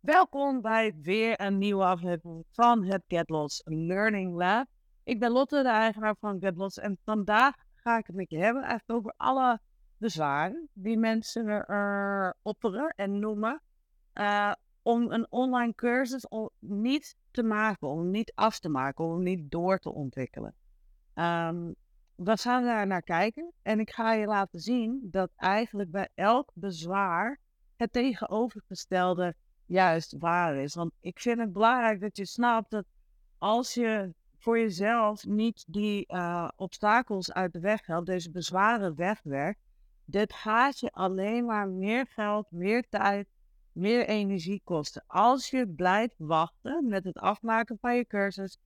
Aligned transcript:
Welkom 0.00 0.60
bij 0.60 0.94
weer 1.02 1.40
een 1.40 1.58
nieuwe 1.58 1.84
aflevering 1.84 2.44
van 2.52 2.84
het 2.84 3.02
GetLots 3.08 3.62
Learning 3.64 4.34
Lab. 4.34 4.66
Ik 5.04 5.18
ben 5.18 5.30
Lotte, 5.30 5.62
de 5.62 5.68
eigenaar 5.68 6.16
van 6.20 6.40
GetLots 6.40 6.78
en 6.78 6.98
vandaag 7.04 7.54
ga 7.74 7.98
ik 7.98 8.06
het 8.06 8.16
met 8.16 8.30
je 8.30 8.38
hebben 8.38 8.82
over 8.86 9.14
alle 9.16 9.60
bezwaren 9.96 10.68
die 10.72 10.98
mensen 10.98 11.46
er 11.46 12.36
opperen 12.42 12.92
en 12.96 13.18
noemen 13.18 13.62
uh, 14.14 14.52
om 14.82 15.10
een 15.10 15.26
online 15.30 15.74
cursus 15.74 16.26
niet 16.58 17.16
te 17.30 17.42
maken, 17.42 17.88
om 17.88 18.10
niet 18.10 18.32
af 18.34 18.58
te 18.58 18.68
maken, 18.68 19.04
om 19.04 19.22
niet 19.22 19.50
door 19.50 19.78
te 19.78 19.92
ontwikkelen. 19.92 20.54
Um, 21.14 21.74
we 22.14 22.36
gaan 22.36 22.64
daar 22.64 22.86
naar 22.86 23.02
kijken 23.02 23.52
en 23.62 23.80
ik 23.80 23.90
ga 23.90 24.12
je 24.12 24.26
laten 24.26 24.60
zien 24.60 25.08
dat 25.10 25.30
eigenlijk 25.36 25.90
bij 25.90 26.08
elk 26.14 26.50
bezwaar 26.54 27.40
het 27.76 27.92
tegenovergestelde 27.92 29.34
juist 29.70 30.18
waar 30.18 30.56
is. 30.56 30.74
Want 30.74 30.92
ik 31.00 31.20
vind 31.20 31.38
het 31.38 31.52
belangrijk 31.52 32.00
dat 32.00 32.16
je 32.16 32.26
snapt 32.26 32.70
dat 32.70 32.84
als 33.38 33.74
je 33.74 34.14
voor 34.38 34.58
jezelf 34.58 35.24
niet 35.24 35.64
die 35.68 36.04
uh, 36.08 36.48
obstakels 36.56 37.32
uit 37.32 37.52
de 37.52 37.60
weg 37.60 37.86
helpt, 37.86 38.06
deze 38.06 38.30
bezwaren 38.30 38.94
wegwerkt, 38.96 39.60
dit 40.04 40.32
gaat 40.32 40.80
je 40.80 40.90
alleen 40.90 41.44
maar 41.44 41.68
meer 41.68 42.06
geld, 42.06 42.50
meer 42.50 42.88
tijd, 42.88 43.28
meer 43.72 44.06
energie 44.06 44.60
kosten. 44.64 45.04
Als 45.06 45.50
je 45.50 45.68
blijft 45.68 46.14
wachten 46.18 46.86
met 46.86 47.04
het 47.04 47.18
afmaken 47.18 47.78
van 47.80 47.96
je 47.96 48.06
cursus, 48.06 48.58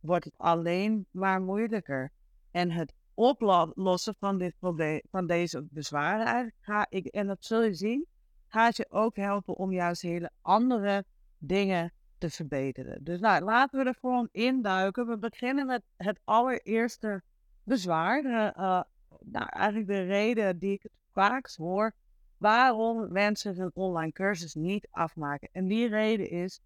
wordt 0.00 0.24
het 0.24 0.34
alleen 0.36 1.06
maar 1.10 1.40
moeilijker. 1.40 2.12
En 2.50 2.70
het 2.70 2.94
oplossen 3.14 4.14
van, 4.18 4.38
dit 4.38 4.54
probleem, 4.58 5.00
van 5.10 5.26
deze 5.26 5.66
bezwaren 5.70 6.24
eigenlijk 6.24 6.56
ga 6.60 6.86
ik, 6.88 7.06
en 7.06 7.26
dat 7.26 7.44
zul 7.44 7.62
je 7.62 7.74
zien, 7.74 8.06
gaat 8.48 8.76
je 8.76 8.86
ook 8.90 9.16
helpen 9.16 9.56
om 9.56 9.72
juist 9.72 10.02
hele 10.02 10.30
andere 10.42 11.04
dingen 11.38 11.92
te 12.18 12.30
verbeteren. 12.30 13.04
Dus 13.04 13.20
nou, 13.20 13.44
laten 13.44 13.78
we 13.78 13.88
er 13.88 13.96
gewoon 14.00 14.28
induiken. 14.32 15.06
We 15.06 15.18
beginnen 15.18 15.66
met 15.66 15.82
het 15.96 16.20
allereerste 16.24 17.22
bezwaar. 17.64 18.24
Uh, 18.24 18.82
nou, 19.20 19.46
eigenlijk 19.48 19.86
de 19.86 20.02
reden 20.02 20.58
die 20.58 20.72
ik 20.72 20.82
het 20.82 20.92
vaakst 21.12 21.56
hoor 21.56 21.94
waarom 22.36 23.12
mensen 23.12 23.60
een 23.60 23.70
online 23.74 24.12
cursus 24.12 24.54
niet 24.54 24.88
afmaken. 24.90 25.48
En 25.52 25.66
die 25.66 25.88
reden 25.88 26.30
is, 26.30 26.60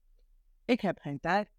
ik 0.64 0.80
heb 0.80 0.98
geen 0.98 1.20
tijd. 1.20 1.50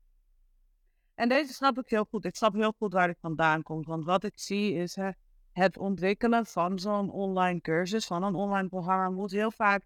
En 1.15 1.29
deze 1.29 1.53
snap 1.53 1.77
ik 1.77 1.89
heel 1.89 2.05
goed. 2.09 2.25
Ik 2.25 2.35
snap 2.35 2.53
heel 2.53 2.73
goed 2.77 2.93
waar 2.93 3.09
ik 3.09 3.17
vandaan 3.19 3.63
kom. 3.63 3.83
Want 3.83 4.05
wat 4.05 4.23
ik 4.23 4.39
zie 4.39 4.73
is 4.73 4.95
hè, 4.95 5.09
het 5.51 5.77
ontwikkelen 5.77 6.45
van 6.45 6.79
zo'n 6.79 7.11
online 7.11 7.61
cursus, 7.61 8.05
van 8.05 8.23
een 8.23 8.35
online 8.35 8.67
programma, 8.67 9.09
moet 9.09 9.31
heel 9.31 9.51
vaak 9.51 9.83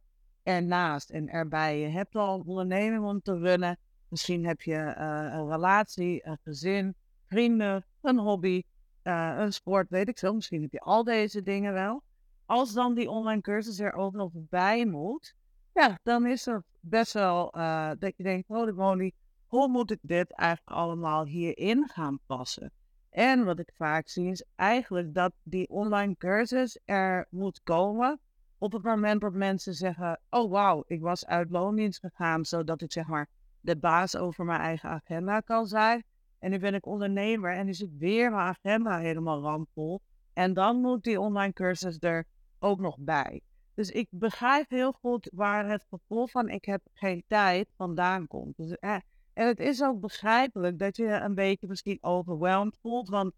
ernaast 0.47 1.09
en 1.09 1.29
erbij. 1.29 1.79
Je 1.79 1.87
hebt 1.87 2.15
al 2.15 2.39
een 2.39 2.45
onderneming 2.45 3.03
om 3.03 3.21
te 3.21 3.37
runnen. 3.37 3.77
Misschien 4.09 4.45
heb 4.45 4.61
je 4.61 4.95
uh, 4.97 5.33
een 5.33 5.49
relatie, 5.49 6.25
een 6.25 6.37
gezin, 6.43 6.95
vrienden, 7.27 7.85
een 8.01 8.17
hobby, 8.17 8.63
uh, 9.03 9.35
een 9.37 9.53
sport, 9.53 9.89
weet 9.89 10.07
ik 10.07 10.17
veel. 10.17 10.33
Misschien 10.33 10.61
heb 10.61 10.71
je 10.71 10.79
al 10.79 11.03
deze 11.03 11.43
dingen 11.43 11.73
wel. 11.73 12.03
Als 12.45 12.73
dan 12.73 12.93
die 12.93 13.09
online 13.09 13.41
cursus 13.41 13.79
er 13.79 13.93
ook 13.93 14.13
nog 14.13 14.31
bij 14.33 14.85
moet, 14.85 15.35
ja, 15.73 15.99
dan 16.03 16.25
is 16.25 16.47
er 16.47 16.63
best 16.79 17.13
wel 17.13 17.57
uh, 17.57 17.91
dat 17.99 18.13
je 18.17 18.23
denkt, 18.23 18.47
holy 18.47 18.71
moly, 18.71 19.11
hoe 19.47 19.67
moet 19.67 19.91
ik 19.91 19.99
dit 20.01 20.31
eigenlijk 20.31 20.77
allemaal 20.77 21.25
hierin 21.25 21.87
gaan 21.87 22.19
passen? 22.25 22.71
En 23.09 23.45
wat 23.45 23.59
ik 23.59 23.71
vaak 23.75 24.07
zie 24.07 24.31
is 24.31 24.45
eigenlijk 24.55 25.13
dat 25.13 25.31
die 25.43 25.69
online 25.69 26.15
cursus 26.17 26.79
er 26.85 27.27
moet 27.29 27.61
komen 27.63 28.19
op 28.57 28.71
het 28.71 28.83
moment 28.83 29.21
dat 29.21 29.33
mensen 29.33 29.73
zeggen, 29.73 30.19
oh 30.29 30.51
wauw, 30.51 30.83
ik 30.87 31.01
was 31.01 31.25
uit 31.25 31.49
loondienst 31.49 31.99
gegaan, 31.99 32.45
zodat 32.45 32.81
ik 32.81 32.91
zeg 32.91 33.07
maar 33.07 33.29
de 33.59 33.77
baas 33.77 34.15
over 34.15 34.45
mijn 34.45 34.61
eigen 34.61 34.89
agenda 34.89 35.39
kan 35.39 35.65
zijn. 35.65 36.03
En 36.39 36.49
nu 36.49 36.59
ben 36.59 36.73
ik 36.73 36.85
ondernemer 36.85 37.53
en 37.53 37.67
is 37.67 37.79
het 37.79 37.97
weer 37.97 38.31
mijn 38.31 38.47
agenda 38.47 38.99
helemaal 38.99 39.41
rampvol. 39.41 40.01
En 40.33 40.53
dan 40.53 40.81
moet 40.81 41.03
die 41.03 41.19
online 41.19 41.53
cursus 41.53 41.97
er 41.99 42.25
ook 42.59 42.79
nog 42.79 42.97
bij. 42.99 43.41
Dus 43.73 43.89
ik 43.89 44.07
begrijp 44.09 44.69
heel 44.69 44.91
goed 44.91 45.29
waar 45.33 45.69
het 45.69 45.85
gevoel 45.89 46.27
van 46.27 46.49
ik 46.49 46.65
heb 46.65 46.81
geen 46.93 47.23
tijd 47.27 47.69
vandaan 47.75 48.27
komt. 48.27 48.57
Dus, 48.57 48.77
en 48.79 49.47
het 49.47 49.59
is 49.59 49.83
ook 49.83 49.99
begrijpelijk 49.99 50.79
dat 50.79 50.97
je 50.97 51.05
een 51.07 51.35
beetje 51.35 51.67
misschien 51.67 51.97
overweldigd 52.01 52.77
voelt. 52.81 53.09
Want 53.09 53.33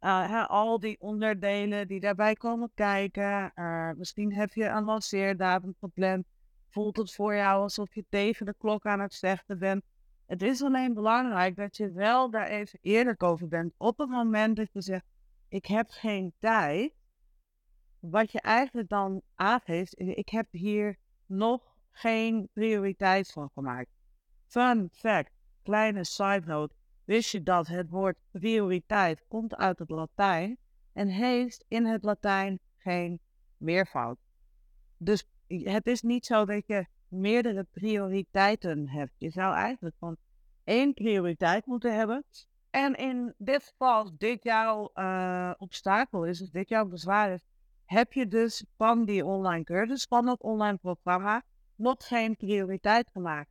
uh, 0.00 0.46
al 0.48 0.80
die 0.80 1.00
onderdelen 1.00 1.88
die 1.88 2.00
daarbij 2.00 2.34
komen 2.34 2.70
kijken. 2.74 3.52
Uh, 3.54 3.90
misschien 3.96 4.34
heb 4.34 4.52
je 4.52 4.64
een 4.64 4.84
lanceerdatum 4.84 5.74
gepland. 5.80 6.26
Voelt 6.68 6.96
het 6.96 7.14
voor 7.14 7.34
jou 7.34 7.62
alsof 7.62 7.94
je 7.94 8.04
tegen 8.08 8.46
de 8.46 8.54
klok 8.58 8.86
aan 8.86 9.00
het 9.00 9.16
vechten 9.16 9.58
bent. 9.58 9.84
Het 10.26 10.42
is 10.42 10.62
alleen 10.62 10.94
belangrijk 10.94 11.56
dat 11.56 11.76
je 11.76 11.92
wel 11.92 12.30
daar 12.30 12.46
even 12.46 12.78
eerlijk 12.82 13.22
over 13.22 13.48
bent. 13.48 13.74
Op 13.76 13.98
het 13.98 14.08
moment 14.08 14.56
dat 14.56 14.72
je 14.72 14.82
zegt, 14.82 15.04
ik 15.48 15.66
heb 15.66 15.90
geen 15.90 16.32
tijd. 16.38 16.92
Wat 17.98 18.32
je 18.32 18.40
eigenlijk 18.40 18.88
dan 18.88 19.22
aangeeft, 19.34 19.98
ik 19.98 20.28
heb 20.28 20.46
hier 20.50 20.96
nog 21.26 21.76
geen 21.90 22.48
prioriteit 22.52 23.32
van 23.32 23.50
gemaakt. 23.54 23.90
Fun 24.46 24.88
fact, 24.92 25.30
kleine 25.62 26.04
side 26.04 26.42
note. 26.44 26.74
Wist 27.10 27.30
je 27.30 27.42
dat 27.42 27.66
het 27.66 27.90
woord 27.90 28.18
prioriteit 28.30 29.24
komt 29.28 29.56
uit 29.56 29.78
het 29.78 29.90
Latijn 29.90 30.58
en 30.92 31.08
heeft 31.08 31.64
in 31.68 31.86
het 31.86 32.04
Latijn 32.04 32.60
geen 32.76 33.20
meervoud? 33.56 34.18
Dus 34.96 35.24
het 35.48 35.86
is 35.86 36.02
niet 36.02 36.26
zo 36.26 36.44
dat 36.44 36.66
je 36.66 36.86
meerdere 37.08 37.66
prioriteiten 37.70 38.88
hebt. 38.88 39.12
Je 39.16 39.30
zou 39.30 39.54
eigenlijk 39.54 39.96
van 39.98 40.16
één 40.64 40.94
prioriteit 40.94 41.66
moeten 41.66 41.96
hebben. 41.96 42.24
En 42.70 42.94
in 42.94 43.34
dit 43.38 43.62
geval, 43.62 44.10
dit 44.16 44.42
jouw 44.42 44.90
uh, 44.94 45.52
obstakel 45.58 46.24
is, 46.24 46.40
als 46.40 46.50
dit 46.50 46.68
jouw 46.68 46.86
bezwaar 46.86 47.32
is, 47.32 47.44
heb 47.84 48.12
je 48.12 48.28
dus 48.28 48.64
van 48.76 49.04
die 49.04 49.24
online 49.24 49.64
cursus, 49.64 50.04
van 50.04 50.28
het 50.28 50.42
online 50.42 50.76
programma, 50.76 51.42
nog 51.74 51.96
geen 51.98 52.36
prioriteit 52.36 53.10
gemaakt. 53.12 53.50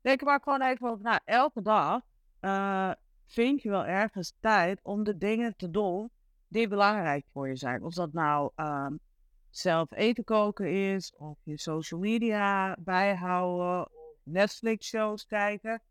Denk 0.00 0.22
maar 0.22 0.40
gewoon 0.42 0.62
even 0.62 0.90
over 0.90 1.02
na. 1.02 1.20
Elke 1.24 1.62
dag 1.62 2.00
uh, 2.44 2.92
vind 3.26 3.62
je 3.62 3.70
wel 3.70 3.86
ergens 3.86 4.32
tijd 4.40 4.80
om 4.82 5.04
de 5.04 5.16
dingen 5.16 5.56
te 5.56 5.70
doen 5.70 6.10
die 6.48 6.68
belangrijk 6.68 7.26
voor 7.32 7.48
je 7.48 7.56
zijn. 7.56 7.82
Of 7.82 7.94
dat 7.94 8.12
nou 8.12 8.52
um, 8.56 9.00
zelf 9.50 9.92
eten 9.92 10.24
koken 10.24 10.94
is, 10.94 11.14
of 11.16 11.38
je 11.42 11.58
social 11.58 12.00
media 12.00 12.76
bijhouden, 12.80 13.86
of 13.86 14.18
Netflix-shows 14.22 15.26
kijken. 15.26 15.82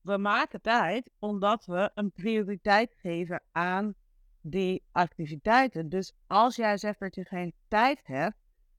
We 0.00 0.16
maken 0.16 0.60
tijd 0.60 1.10
omdat 1.18 1.64
we 1.64 1.90
een 1.94 2.12
prioriteit 2.12 2.94
geven 2.98 3.42
aan 3.52 3.94
die 4.40 4.82
activiteiten. 4.92 5.88
Dus 5.88 6.12
als 6.26 6.56
jij 6.56 6.76
zegt 6.76 7.00
dat 7.00 7.14
je 7.14 7.24
geen 7.24 7.54
tijd 7.68 8.00
hebt 8.02 8.36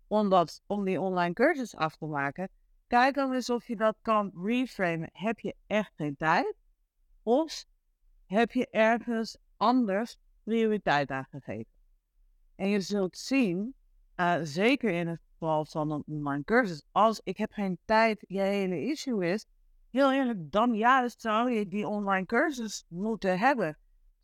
om, 0.07 0.29
dat, 0.29 0.61
om 0.65 0.85
die 0.85 1.01
online 1.01 1.33
cursus 1.33 1.75
af 1.75 1.97
te 1.97 2.05
maken, 2.05 2.49
kijk 2.87 3.15
dan 3.15 3.33
eens 3.33 3.49
of 3.49 3.67
je 3.67 3.75
dat 3.75 3.97
kan 4.01 4.31
reframen. 4.43 5.09
Heb 5.13 5.39
je 5.39 5.55
echt 5.67 5.91
geen 5.95 6.15
tijd? 6.15 6.55
Of 7.23 7.65
heb 8.25 8.51
je 8.51 8.69
ergens 8.69 9.37
anders 9.57 10.17
prioriteit 10.43 11.09
aan 11.09 11.27
gegeven? 11.29 11.71
En 12.55 12.69
je 12.69 12.81
zult 12.81 13.17
zien, 13.17 13.75
uh, 14.15 14.39
zeker 14.41 14.89
in 14.91 15.07
het 15.07 15.21
geval 15.31 15.65
van 15.65 15.91
een 15.91 16.03
online 16.07 16.43
cursus, 16.43 16.83
als 16.91 17.21
ik 17.23 17.37
heb 17.37 17.51
geen 17.51 17.79
tijd, 17.85 18.25
je 18.27 18.39
hele 18.39 18.81
issue 18.81 19.31
is, 19.31 19.45
heel 19.89 20.11
eerlijk, 20.11 20.51
dan 20.51 20.73
ja, 20.73 21.07
zou 21.07 21.51
je 21.51 21.67
die 21.67 21.87
online 21.87 22.25
cursus 22.25 22.85
moeten 22.87 23.39
hebben. 23.39 23.77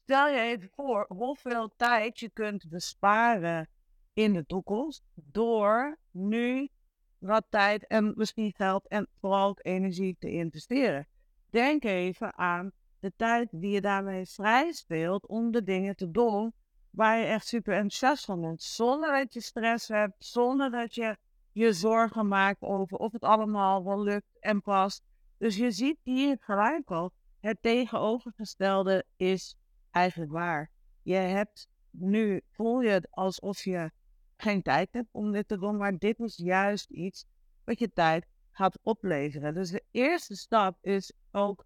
Stel 0.03 0.27
je 0.27 0.39
even 0.39 0.69
voor 0.69 1.05
hoeveel 1.07 1.73
tijd 1.75 2.19
je 2.19 2.29
kunt 2.29 2.69
besparen 2.69 3.69
in 4.13 4.33
de 4.33 4.45
toekomst 4.45 5.03
door 5.13 5.97
nu 6.11 6.69
wat 7.17 7.45
tijd 7.49 7.87
en 7.87 8.13
misschien 8.15 8.53
geld 8.55 8.87
en 8.87 9.07
vooral 9.19 9.49
ook 9.49 9.59
energie 9.61 10.15
te 10.19 10.31
investeren. 10.31 11.07
Denk 11.49 11.83
even 11.83 12.37
aan 12.37 12.71
de 12.99 13.13
tijd 13.15 13.47
die 13.51 13.71
je 13.71 13.81
daarmee 13.81 14.25
vrij 14.25 14.71
speelt 14.71 15.27
om 15.27 15.51
de 15.51 15.63
dingen 15.63 15.95
te 15.95 16.11
doen 16.11 16.53
waar 16.89 17.17
je 17.19 17.25
echt 17.25 17.47
super 17.47 17.73
enthousiast 17.73 18.25
van 18.25 18.41
bent. 18.41 18.63
Zonder 18.63 19.11
dat 19.11 19.33
je 19.33 19.41
stress 19.41 19.87
hebt, 19.87 20.25
zonder 20.25 20.71
dat 20.71 20.95
je 20.95 21.17
je 21.51 21.73
zorgen 21.73 22.27
maakt 22.27 22.61
over 22.61 22.97
of 22.97 23.11
het 23.11 23.23
allemaal 23.23 23.83
wel 23.83 24.03
lukt 24.03 24.39
en 24.39 24.61
past. 24.61 25.03
Dus 25.37 25.57
je 25.57 25.71
ziet 25.71 25.97
hier 26.03 26.37
gelijk 26.39 26.91
al, 26.91 27.11
het 27.39 27.61
tegenovergestelde 27.61 29.05
is 29.15 29.57
eigenlijk 29.91 30.31
waar. 30.31 30.71
Je 31.01 31.15
hebt 31.15 31.67
nu, 31.89 32.41
voel 32.51 32.81
je 32.81 32.89
het 32.89 33.07
alsof 33.11 33.63
je 33.63 33.91
geen 34.37 34.61
tijd 34.61 34.89
hebt 34.91 35.09
om 35.11 35.31
dit 35.31 35.47
te 35.47 35.59
doen, 35.59 35.77
maar 35.77 35.97
dit 35.97 36.19
is 36.19 36.37
juist 36.37 36.89
iets 36.89 37.25
wat 37.63 37.79
je 37.79 37.93
tijd 37.93 38.25
gaat 38.51 38.79
opleveren. 38.83 39.53
Dus 39.53 39.69
de 39.69 39.83
eerste 39.91 40.35
stap 40.35 40.77
is 40.81 41.13
ook 41.31 41.65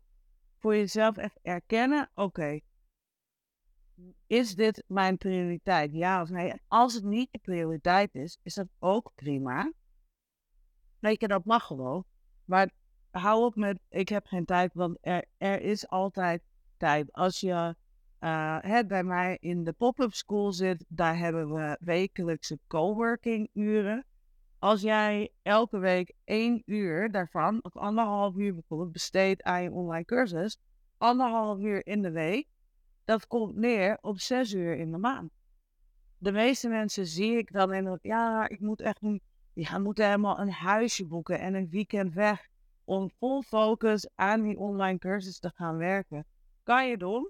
voor 0.63 0.75
jezelf 0.75 1.17
echt 1.17 1.39
erkennen, 1.41 2.09
oké, 2.15 2.59
is 4.27 4.55
dit 4.55 4.83
mijn 4.87 5.17
prioriteit? 5.17 5.93
Ja 5.93 6.21
of 6.21 6.29
nee? 6.29 6.53
Als 6.67 6.93
het 6.93 7.03
niet 7.03 7.27
je 7.31 7.37
prioriteit 7.37 8.15
is, 8.15 8.37
is 8.43 8.53
dat 8.53 8.67
ook 8.79 9.11
prima. 9.15 9.71
Weet 10.99 11.21
je, 11.21 11.27
dat 11.27 11.45
mag 11.45 11.65
gewoon. 11.65 12.05
Maar 12.45 12.71
hou 13.11 13.45
op 13.45 13.55
met, 13.55 13.79
ik 13.89 14.09
heb 14.09 14.25
geen 14.25 14.45
tijd, 14.45 14.73
want 14.73 14.97
er, 15.01 15.25
er 15.37 15.61
is 15.61 15.87
altijd 15.87 16.43
tijd. 16.77 17.13
Als 17.13 17.39
je 17.39 17.75
uh, 18.19 18.79
bij 18.87 19.03
mij 19.03 19.37
in 19.39 19.63
de 19.63 19.73
pop-up 19.73 20.13
school 20.13 20.51
zit, 20.51 20.85
daar 20.87 21.17
hebben 21.17 21.53
we 21.53 21.77
wekelijkse 21.79 22.59
coworking 22.67 23.49
uren. 23.53 24.05
Als 24.63 24.81
jij 24.81 25.31
elke 25.41 25.77
week 25.77 26.13
één 26.23 26.61
uur 26.65 27.11
daarvan, 27.11 27.63
of 27.63 27.77
anderhalf 27.77 28.35
uur 28.35 28.53
bijvoorbeeld, 28.53 28.91
besteedt 28.91 29.43
aan 29.43 29.63
je 29.63 29.71
online 29.71 30.05
cursus, 30.05 30.57
anderhalf 30.97 31.59
uur 31.59 31.85
in 31.85 32.01
de 32.01 32.11
week, 32.11 32.47
dat 33.05 33.27
komt 33.27 33.55
neer 33.55 33.97
op 34.01 34.19
zes 34.19 34.53
uur 34.53 34.75
in 34.75 34.91
de 34.91 34.97
maand. 34.97 35.31
De 36.17 36.31
meeste 36.31 36.67
mensen 36.69 37.07
zie 37.07 37.37
ik 37.37 37.51
dan 37.51 37.73
in 37.73 37.99
ja, 38.01 38.49
ik 38.49 38.59
moet 38.59 38.81
echt 38.81 39.01
een, 39.01 39.21
ja, 39.53 39.77
moet 39.79 39.97
helemaal 39.97 40.39
een 40.39 40.51
huisje 40.51 41.05
boeken 41.05 41.39
en 41.39 41.53
een 41.53 41.69
weekend 41.69 42.13
weg 42.13 42.47
om 42.83 43.11
vol 43.19 43.41
focus 43.41 44.09
aan 44.15 44.41
die 44.41 44.57
online 44.57 44.97
cursus 44.97 45.39
te 45.39 45.51
gaan 45.55 45.77
werken. 45.77 46.25
Kan 46.63 46.87
je 46.87 46.97
doen, 46.97 47.29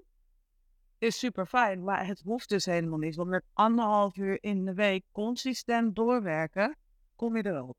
is 0.98 1.18
super 1.18 1.46
fijn, 1.46 1.84
maar 1.84 2.06
het 2.06 2.20
hoeft 2.20 2.48
dus 2.48 2.64
helemaal 2.64 2.98
niet. 2.98 3.16
Want 3.16 3.28
met 3.28 3.44
anderhalf 3.52 4.16
uur 4.16 4.42
in 4.42 4.64
de 4.64 4.74
week 4.74 5.04
consistent 5.12 5.96
doorwerken, 5.96 6.76
kom 7.24 7.36
er 7.36 7.60
ook. 7.60 7.76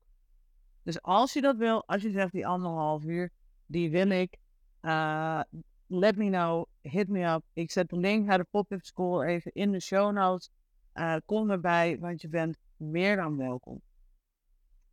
Dus 0.82 1.02
als 1.02 1.32
je 1.32 1.40
dat 1.40 1.56
wil, 1.56 1.86
als 1.86 2.02
je 2.02 2.10
zegt 2.10 2.32
die 2.32 2.46
anderhalf 2.46 3.04
uur, 3.04 3.30
die 3.66 3.90
wil 3.90 4.10
ik, 4.10 4.36
uh, 4.82 5.40
let 5.86 6.16
me 6.16 6.28
know, 6.28 6.64
hit 6.80 7.08
me 7.08 7.24
up. 7.24 7.42
Ik 7.52 7.70
zet 7.70 7.88
de 7.88 7.96
link 7.96 8.26
naar 8.26 8.38
de 8.38 8.46
pop-up 8.50 8.84
school 8.84 9.22
even 9.22 9.52
in 9.52 9.72
de 9.72 9.80
show 9.80 10.12
notes. 10.12 10.50
Uh, 10.94 11.16
kom 11.24 11.50
erbij, 11.50 11.98
want 11.98 12.20
je 12.20 12.28
bent 12.28 12.56
meer 12.76 13.16
dan 13.16 13.36
welkom. 13.36 13.80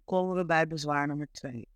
Komen 0.04 0.36
we 0.36 0.46
bij 0.46 0.68
bezwaar 0.68 1.08
nummer 1.08 1.28
twee. 1.32 1.68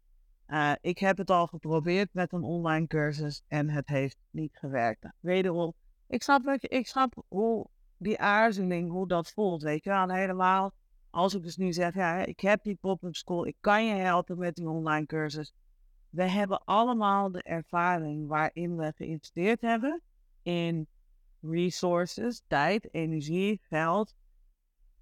Uh, 0.48 0.72
ik 0.82 0.98
heb 0.98 1.18
het 1.18 1.30
al 1.30 1.48
geprobeerd 1.48 2.14
met 2.14 2.34
een 2.34 2.44
online 2.44 2.88
cursus 2.88 3.44
en 3.48 3.70
het 3.70 3.88
heeft 3.88 4.18
niet 4.30 4.58
gewerkt. 4.58 5.08
Wederom, 5.20 5.74
ik 6.08 6.24
snap, 6.24 6.48
ik 6.60 6.88
snap 6.88 7.24
hoe 7.28 7.68
die 7.98 8.20
aarzeling, 8.20 8.92
hoe 8.92 9.08
dat 9.08 9.32
voelt, 9.32 9.62
weet 9.62 9.84
je 9.84 9.90
wel. 9.90 10.10
helemaal 10.10 10.74
als 11.18 11.34
ik 11.34 11.44
dus 11.44 11.58
nu 11.58 11.74
zeg, 11.74 11.94
ja, 11.94 12.26
ik 12.26 12.40
heb 12.40 12.64
die 12.64 12.76
pop-up 12.76 13.16
school, 13.16 13.46
ik 13.46 13.56
kan 13.60 13.86
je 13.86 13.94
helpen 13.94 14.38
met 14.38 14.56
die 14.56 14.70
online 14.70 15.06
cursus. 15.06 15.54
We 16.10 16.24
hebben 16.24 16.64
allemaal 16.66 17.32
de 17.32 17.44
ervaring 17.44 18.28
waarin 18.28 18.76
we 18.76 18.94
geïnvesteerd 18.96 19.62
hebben 19.62 20.02
in 20.42 20.88
resources, 21.42 22.42
tijd, 22.48 22.94
energie, 22.94 23.60
geld, 23.62 24.14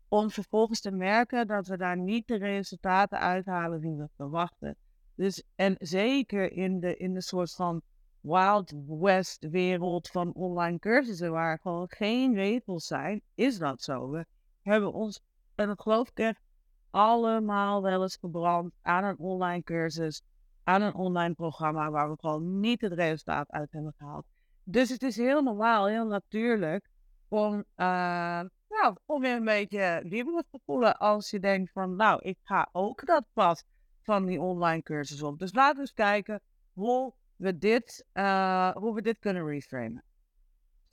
om 0.07 0.29
vervolgens 0.29 0.81
te 0.81 0.91
merken 0.91 1.47
dat 1.47 1.67
we 1.67 1.77
daar 1.77 1.97
niet 1.97 2.27
de 2.27 2.35
resultaten 2.35 3.19
uithalen 3.19 3.81
die 3.81 3.95
we 3.95 4.07
verwachten. 4.15 4.75
Dus, 5.15 5.43
en 5.55 5.75
zeker 5.79 6.51
in 6.51 6.79
de, 6.79 6.97
in 6.97 7.13
de 7.13 7.21
soort 7.21 7.53
van 7.53 7.81
Wild 8.21 8.73
West 8.87 9.49
wereld 9.49 10.07
van 10.07 10.33
online 10.33 10.79
cursussen, 10.79 11.31
waar 11.31 11.59
gewoon 11.59 11.89
geen 11.89 12.33
regels 12.33 12.85
zijn, 12.87 13.21
is 13.33 13.57
dat 13.57 13.81
zo. 13.81 14.09
We 14.09 14.25
hebben 14.61 14.93
ons, 14.93 15.21
en 15.55 15.67
dat 15.67 15.81
geloof 15.81 16.09
ik 16.09 16.17
echt, 16.17 16.41
allemaal 16.89 17.81
wel 17.81 18.01
eens 18.01 18.17
gebrand 18.17 18.73
aan 18.81 19.03
een 19.03 19.17
online 19.17 19.63
cursus, 19.63 20.21
aan 20.63 20.81
een 20.81 20.93
online 20.93 21.33
programma 21.33 21.89
waar 21.89 22.09
we 22.09 22.17
gewoon 22.19 22.59
niet 22.59 22.81
het 22.81 22.93
resultaat 22.93 23.51
uit 23.51 23.71
hebben 23.71 23.93
gehaald. 23.97 24.25
Dus 24.63 24.89
het 24.89 25.03
is 25.03 25.15
heel 25.15 25.41
normaal, 25.41 25.85
heel 25.85 26.05
natuurlijk 26.05 26.89
om, 27.27 27.53
uh, 27.53 28.41
nou, 28.67 28.95
om 29.05 29.21
weer 29.21 29.35
een 29.35 29.45
beetje 29.45 30.01
liefde 30.03 30.45
te 30.51 30.59
voelen 30.65 30.97
als 30.97 31.29
je 31.29 31.39
denkt 31.39 31.71
van, 31.71 31.95
nou, 31.95 32.21
ik 32.21 32.37
ga 32.43 32.69
ook 32.71 33.05
dat 33.05 33.25
pad 33.33 33.63
van 34.01 34.25
die 34.25 34.41
online 34.41 34.81
cursus 34.81 35.21
op. 35.21 35.39
Dus 35.39 35.53
laten 35.53 35.75
we 35.75 35.81
eens 35.81 35.93
kijken 35.93 36.41
hoe 36.73 37.13
we 37.35 37.57
dit, 37.57 38.05
uh, 38.13 38.71
hoe 38.75 38.93
we 38.93 39.01
dit 39.01 39.19
kunnen 39.19 39.45
reframen. 39.45 40.03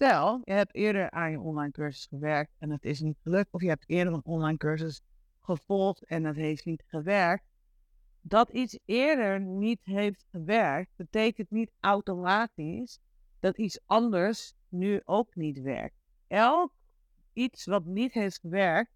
Stel, 0.03 0.41
je 0.45 0.53
hebt 0.53 0.75
eerder 0.75 1.11
aan 1.11 1.31
je 1.31 1.41
online 1.41 1.71
cursus 1.71 2.07
gewerkt 2.07 2.53
en 2.59 2.71
het 2.71 2.85
is 2.85 3.01
niet 3.01 3.19
gelukt, 3.23 3.53
of 3.53 3.61
je 3.61 3.69
hebt 3.69 3.89
eerder 3.89 4.13
een 4.13 4.25
online 4.25 4.57
cursus 4.57 5.01
gevolgd 5.41 6.05
en 6.05 6.25
het 6.25 6.37
heeft 6.37 6.65
niet 6.65 6.85
gewerkt. 6.87 7.45
Dat 8.21 8.51
iets 8.51 8.79
eerder 8.85 9.41
niet 9.41 9.85
heeft 9.85 10.25
gewerkt, 10.31 10.91
betekent 10.97 11.51
niet 11.51 11.71
automatisch 11.81 12.99
dat 13.41 13.59
iets 13.59 13.81
anders 13.87 14.55
nu 14.69 15.01
ook 15.05 15.35
niet 15.35 15.61
werkt. 15.61 15.97
Elk 16.27 16.73
iets 17.33 17.67
wat 17.67 17.85
niet 17.85 18.13
heeft 18.13 18.39
gewerkt, 18.39 18.93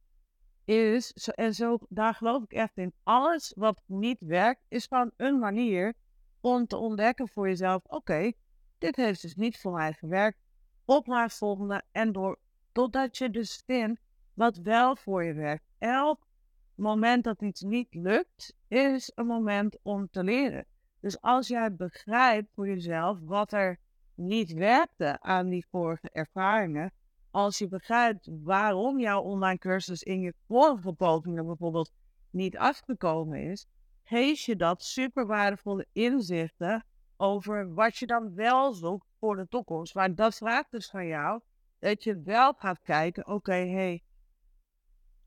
is, 0.64 1.12
en 1.12 1.54
zo, 1.54 1.78
daar 1.88 2.14
geloof 2.14 2.42
ik 2.42 2.52
echt 2.52 2.76
in, 2.76 2.92
alles 3.02 3.52
wat 3.56 3.82
niet 3.86 4.20
werkt, 4.20 4.62
is 4.68 4.86
gewoon 4.86 5.10
een 5.16 5.38
manier 5.38 5.94
om 6.40 6.66
te 6.66 6.76
ontdekken 6.76 7.28
voor 7.28 7.48
jezelf, 7.48 7.84
oké, 7.84 8.32
dit 8.78 8.96
heeft 8.96 9.22
dus 9.22 9.34
niet 9.34 9.58
voor 9.58 9.72
mij 9.72 9.92
gewerkt, 9.92 10.38
op 10.86 11.06
naar 11.06 11.30
volgende 11.30 11.82
en 11.92 12.12
door, 12.12 12.38
totdat 12.72 13.18
je 13.18 13.30
dus 13.30 13.62
vindt 13.66 14.00
wat 14.34 14.56
wel 14.56 14.96
voor 14.96 15.24
je 15.24 15.32
werkt. 15.32 15.64
Elk 15.78 16.26
moment 16.74 17.24
dat 17.24 17.42
iets 17.42 17.60
niet 17.60 17.94
lukt, 17.94 18.54
is 18.68 19.12
een 19.14 19.26
moment 19.26 19.78
om 19.82 20.08
te 20.10 20.24
leren. 20.24 20.66
Dus 21.00 21.20
als 21.20 21.48
jij 21.48 21.74
begrijpt 21.74 22.52
voor 22.54 22.68
jezelf 22.68 23.18
wat 23.22 23.52
er 23.52 23.78
niet 24.14 24.52
werkte 24.52 25.20
aan 25.20 25.48
die 25.48 25.66
vorige 25.70 26.10
ervaringen, 26.12 26.92
als 27.30 27.58
je 27.58 27.68
begrijpt 27.68 28.28
waarom 28.42 29.00
jouw 29.00 29.20
online 29.20 29.58
cursus 29.58 30.02
in 30.02 30.20
je 30.20 30.34
vorige 30.46 30.92
pogingen 30.92 31.46
bijvoorbeeld 31.46 31.92
niet 32.30 32.56
afgekomen 32.56 33.42
is, 33.42 33.66
geeft 34.04 34.42
je 34.42 34.56
dat 34.56 34.82
super 34.82 35.26
waardevolle 35.26 35.86
inzichten 35.92 36.84
over 37.16 37.74
wat 37.74 37.96
je 37.96 38.06
dan 38.06 38.34
wel 38.34 38.72
zoekt 38.72 39.06
voor 39.26 39.36
de 39.36 39.48
toekomst. 39.48 39.94
Maar 39.94 40.14
dat 40.14 40.36
vraagt 40.36 40.70
dus 40.70 40.90
van 40.90 41.06
jou 41.06 41.40
dat 41.78 42.04
je 42.04 42.22
wel 42.22 42.52
gaat 42.52 42.80
kijken, 42.82 43.26
oké, 43.26 43.52
hey, 43.52 44.02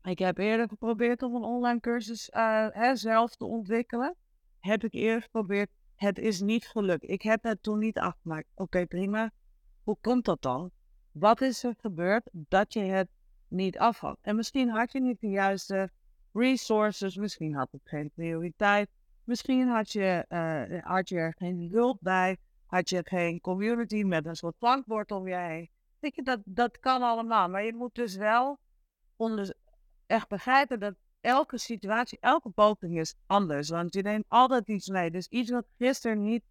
ik 0.02 0.18
heb 0.18 0.38
eerder 0.38 0.68
geprobeerd 0.68 1.22
om 1.22 1.34
een 1.34 1.42
online 1.42 1.80
cursus 1.80 2.30
uh, 2.34 2.66
hè, 2.70 2.96
zelf 2.96 3.36
te 3.36 3.44
ontwikkelen. 3.44 4.16
Heb 4.58 4.84
ik 4.84 4.92
eerder 4.94 5.22
geprobeerd, 5.22 5.70
het 5.94 6.18
is 6.18 6.40
niet 6.40 6.66
gelukt. 6.66 7.08
Ik 7.08 7.22
heb 7.22 7.42
het 7.42 7.62
toen 7.62 7.78
niet 7.78 7.98
afgemaakt. 7.98 8.46
Oké, 8.54 8.86
prima. 8.86 9.30
Hoe 9.82 9.96
komt 10.00 10.24
dat 10.24 10.42
dan? 10.42 10.70
Wat 11.12 11.40
is 11.40 11.64
er 11.64 11.74
gebeurd 11.78 12.28
dat 12.32 12.72
je 12.72 12.80
het 12.80 13.08
niet 13.48 13.78
af 13.78 13.98
had? 13.98 14.18
En 14.20 14.36
misschien 14.36 14.68
had 14.68 14.92
je 14.92 15.00
niet 15.00 15.20
de 15.20 15.28
juiste 15.28 15.90
resources, 16.32 17.16
misschien 17.16 17.54
had 17.54 17.72
het 17.72 17.80
geen 17.84 18.10
prioriteit, 18.14 18.88
misschien 19.24 19.68
had 19.68 19.92
je, 19.92 20.24
uh, 20.28 20.82
had 20.82 21.08
je 21.08 21.16
er 21.16 21.34
geen 21.38 21.68
hulp 21.72 21.98
bij, 22.00 22.36
had 22.70 22.88
je 22.88 23.00
geen 23.04 23.40
community 23.40 24.02
met 24.02 24.26
een 24.26 24.36
soort 24.36 24.54
klankbord 24.58 25.10
om 25.10 25.28
je 25.28 25.36
heen. 25.36 25.70
Je, 26.00 26.22
dat, 26.22 26.40
dat 26.44 26.78
kan 26.78 27.02
allemaal, 27.02 27.48
maar 27.48 27.64
je 27.64 27.74
moet 27.74 27.94
dus 27.94 28.16
wel 28.16 28.58
onder, 29.16 29.54
echt 30.06 30.28
begrijpen 30.28 30.80
dat 30.80 30.94
elke 31.20 31.58
situatie, 31.58 32.18
elke 32.20 32.50
poging 32.50 32.98
is 32.98 33.14
anders. 33.26 33.68
Want 33.68 33.94
je 33.94 34.02
neemt 34.02 34.24
altijd 34.28 34.68
iets 34.68 34.88
mee. 34.88 35.10
Dus 35.10 35.26
iets 35.26 35.50
wat 35.50 35.66
gisteren 35.78 36.22
niet 36.22 36.42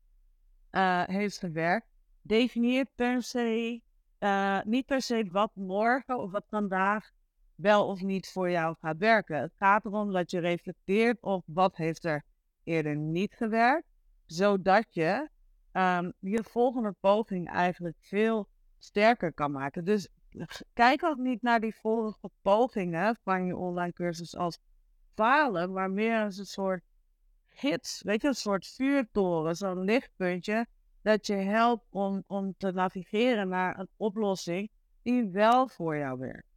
uh, 0.71 1.03
heeft 1.03 1.37
gewerkt, 1.37 1.87
definieert 2.21 2.89
per 2.95 3.23
se 3.23 3.81
uh, 4.19 4.61
niet 4.63 4.85
per 4.85 5.01
se 5.01 5.27
wat 5.31 5.51
morgen 5.55 6.17
of 6.17 6.31
wat 6.31 6.45
vandaag 6.49 7.11
wel 7.55 7.87
of 7.87 8.01
niet 8.01 8.31
voor 8.31 8.49
jou 8.49 8.75
gaat 8.81 8.97
werken. 8.97 9.41
Het 9.41 9.53
gaat 9.57 9.85
erom 9.85 10.11
dat 10.11 10.31
je 10.31 10.39
reflecteert 10.39 11.21
op 11.21 11.43
wat 11.47 11.75
heeft 11.75 12.03
er 12.03 12.23
eerder 12.63 12.95
niet 12.95 13.33
gewerkt, 13.33 13.87
zodat 14.25 14.85
je 14.89 15.29
um, 15.73 16.13
je 16.19 16.43
volgende 16.43 16.95
poging 16.99 17.49
eigenlijk 17.49 17.97
veel 17.99 18.47
sterker 18.77 19.33
kan 19.33 19.51
maken. 19.51 19.85
Dus 19.85 20.07
kijk 20.73 21.03
ook 21.03 21.17
niet 21.17 21.41
naar 21.41 21.59
die 21.59 21.75
vorige 21.75 22.29
pogingen 22.41 23.17
van 23.23 23.45
je 23.45 23.57
online 23.57 23.93
cursus 23.93 24.35
als 24.35 24.59
falen, 25.13 25.73
maar 25.73 25.91
meer 25.91 26.23
als 26.23 26.37
een 26.37 26.45
soort 26.45 26.83
gids, 27.47 28.01
weet 28.01 28.21
je, 28.21 28.27
een 28.27 28.33
soort 28.33 28.67
vuurtoren, 28.67 29.55
zo'n 29.55 29.83
lichtpuntje 29.83 30.67
dat 31.01 31.27
je 31.27 31.33
helpt 31.33 31.85
om, 31.89 32.23
om 32.27 32.53
te 32.57 32.71
navigeren 32.71 33.47
naar 33.47 33.79
een 33.79 33.89
oplossing 33.97 34.69
die 35.01 35.29
wel 35.29 35.67
voor 35.67 35.97
jou 35.97 36.19
werkt. 36.19 36.47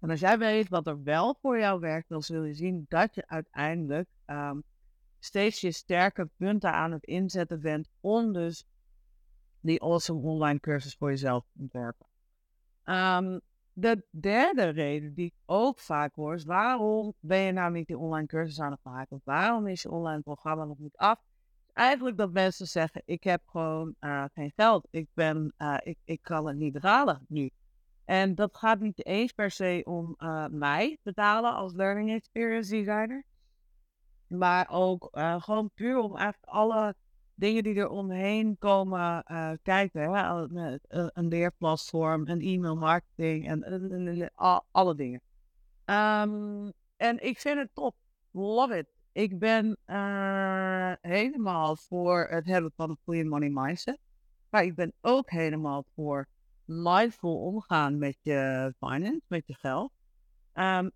En 0.00 0.10
als 0.10 0.20
jij 0.20 0.38
weet 0.38 0.68
wat 0.68 0.86
er 0.86 1.02
wel 1.02 1.36
voor 1.40 1.58
jou 1.58 1.80
werkt, 1.80 2.08
dan 2.08 2.22
zul 2.22 2.44
je 2.44 2.54
zien 2.54 2.84
dat 2.88 3.14
je 3.14 3.26
uiteindelijk 3.26 4.08
ehm, 4.24 4.58
steeds 5.24 5.60
je 5.60 5.72
sterke 5.72 6.28
punten 6.36 6.72
aan 6.72 6.92
het 6.92 7.04
inzetten 7.04 7.60
bent 7.60 7.88
om 8.00 8.32
dus 8.32 8.64
die 9.60 9.82
awesome 9.82 10.20
online 10.20 10.60
cursus 10.60 10.94
voor 10.94 11.10
jezelf 11.10 11.44
te 11.44 11.58
ontwerpen. 11.58 12.06
Um, 12.84 13.40
de 13.72 14.04
derde 14.10 14.68
reden 14.68 15.14
die 15.14 15.26
ik 15.26 15.34
ook 15.46 15.78
vaak 15.78 16.14
hoor 16.14 16.34
is 16.34 16.44
waarom 16.44 17.14
ben 17.20 17.38
je 17.38 17.52
nou 17.52 17.72
niet 17.72 17.86
die 17.86 17.98
online 17.98 18.26
cursus 18.26 18.60
aan 18.60 18.70
het 18.70 18.80
maken? 18.82 19.20
Waarom 19.24 19.66
is 19.66 19.82
je 19.82 19.90
online 19.90 20.22
programma 20.22 20.64
nog 20.64 20.78
niet 20.78 20.96
af? 20.96 21.20
eigenlijk 21.72 22.16
dat 22.16 22.32
mensen 22.32 22.66
zeggen, 22.66 23.02
ik 23.04 23.24
heb 23.24 23.42
gewoon 23.46 23.94
uh, 24.00 24.24
geen 24.34 24.52
geld. 24.56 24.88
Ik, 24.90 25.08
ben, 25.14 25.54
uh, 25.58 25.76
ik, 25.82 25.98
ik 26.04 26.22
kan 26.22 26.46
het 26.46 26.56
niet 26.56 26.72
betalen 26.72 27.24
nu. 27.28 27.50
En 28.04 28.34
dat 28.34 28.56
gaat 28.56 28.80
niet 28.80 29.06
eens 29.06 29.32
per 29.32 29.50
se 29.50 29.82
om 29.84 30.14
uh, 30.18 30.46
mij 30.50 30.98
betalen 31.02 31.54
als 31.54 31.72
learning 31.72 32.10
experience 32.10 32.70
designer. 32.70 33.24
Maar 34.38 34.68
ook 34.70 35.08
uh, 35.12 35.42
gewoon 35.42 35.70
puur 35.74 35.98
om 35.98 36.16
eigenlijk 36.16 36.52
alle 36.52 36.94
dingen 37.34 37.62
die 37.62 37.74
er 37.74 37.88
omheen 37.88 38.58
komen 38.58 39.24
uh, 39.26 39.50
kijken. 39.62 40.12
Hè? 40.12 40.42
Een, 40.42 40.80
een 40.88 41.28
leerplatform, 41.28 42.28
een 42.28 42.40
e-mail 42.40 42.76
marketing 42.76 43.48
en, 43.48 44.32
alle 44.70 44.94
dingen. 44.94 45.20
Um, 45.84 46.72
en 46.96 47.24
ik 47.24 47.38
vind 47.38 47.58
het 47.58 47.68
top. 47.72 47.94
Love 48.30 48.78
it. 48.78 48.86
Ik 49.12 49.38
ben 49.38 49.76
helemaal 51.00 51.76
voor 51.76 52.26
het 52.30 52.46
hebben 52.46 52.72
van 52.76 52.90
een 52.90 52.98
goede 53.04 53.24
money 53.24 53.50
mindset. 53.50 53.98
Maar 54.50 54.64
ik 54.64 54.74
ben 54.74 54.92
ook 55.00 55.30
helemaal 55.30 55.84
voor 55.94 56.26
mindful 56.64 57.36
omgaan 57.36 57.98
met 57.98 58.16
je 58.22 58.72
finance, 58.78 59.20
met 59.26 59.46
je 59.46 59.54
geld. 59.54 59.92
Um, 60.54 60.90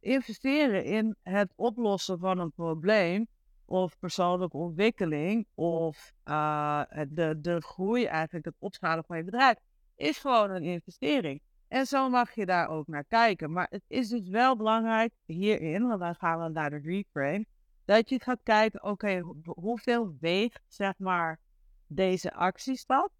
investeren 0.00 0.84
in 0.84 1.16
het 1.22 1.52
oplossen 1.56 2.18
van 2.18 2.38
een 2.38 2.52
probleem 2.52 3.26
of 3.64 3.98
persoonlijke 3.98 4.56
ontwikkeling 4.56 5.46
of 5.54 6.12
uh, 6.24 6.82
de, 7.08 7.40
de 7.40 7.60
groei 7.60 8.04
eigenlijk, 8.04 8.44
het 8.44 8.54
opschalen 8.58 9.04
van 9.04 9.16
je 9.16 9.24
bedrijf, 9.24 9.56
is 9.94 10.18
gewoon 10.18 10.50
een 10.50 10.62
investering. 10.62 11.40
En 11.68 11.86
zo 11.86 12.08
mag 12.08 12.34
je 12.34 12.46
daar 12.46 12.68
ook 12.68 12.86
naar 12.86 13.04
kijken. 13.04 13.52
Maar 13.52 13.66
het 13.70 13.84
is 13.86 14.08
dus 14.08 14.28
wel 14.28 14.56
belangrijk 14.56 15.12
hierin, 15.26 15.86
want 15.86 16.00
dan 16.00 16.14
gaan 16.14 16.42
we 16.42 16.48
naar 16.48 16.70
de 16.70 16.78
reframe, 16.78 17.46
dat 17.84 18.08
je 18.08 18.20
gaat 18.20 18.40
kijken, 18.42 18.84
oké, 18.84 19.20
hoeveel 19.44 20.16
weegt 20.20 20.62
zeg 20.68 20.94
maar 20.98 21.40
deze 21.86 22.32
actiestap 22.32 23.12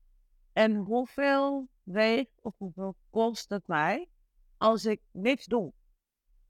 en 0.53 0.77
hoeveel 0.77 1.69
weegt 1.83 2.41
of 2.43 2.55
hoeveel 2.57 2.97
kost 3.11 3.49
het 3.49 3.67
mij 3.67 4.09
als 4.57 4.85
ik 4.85 5.01
niks 5.13 5.47
doe. 5.47 5.73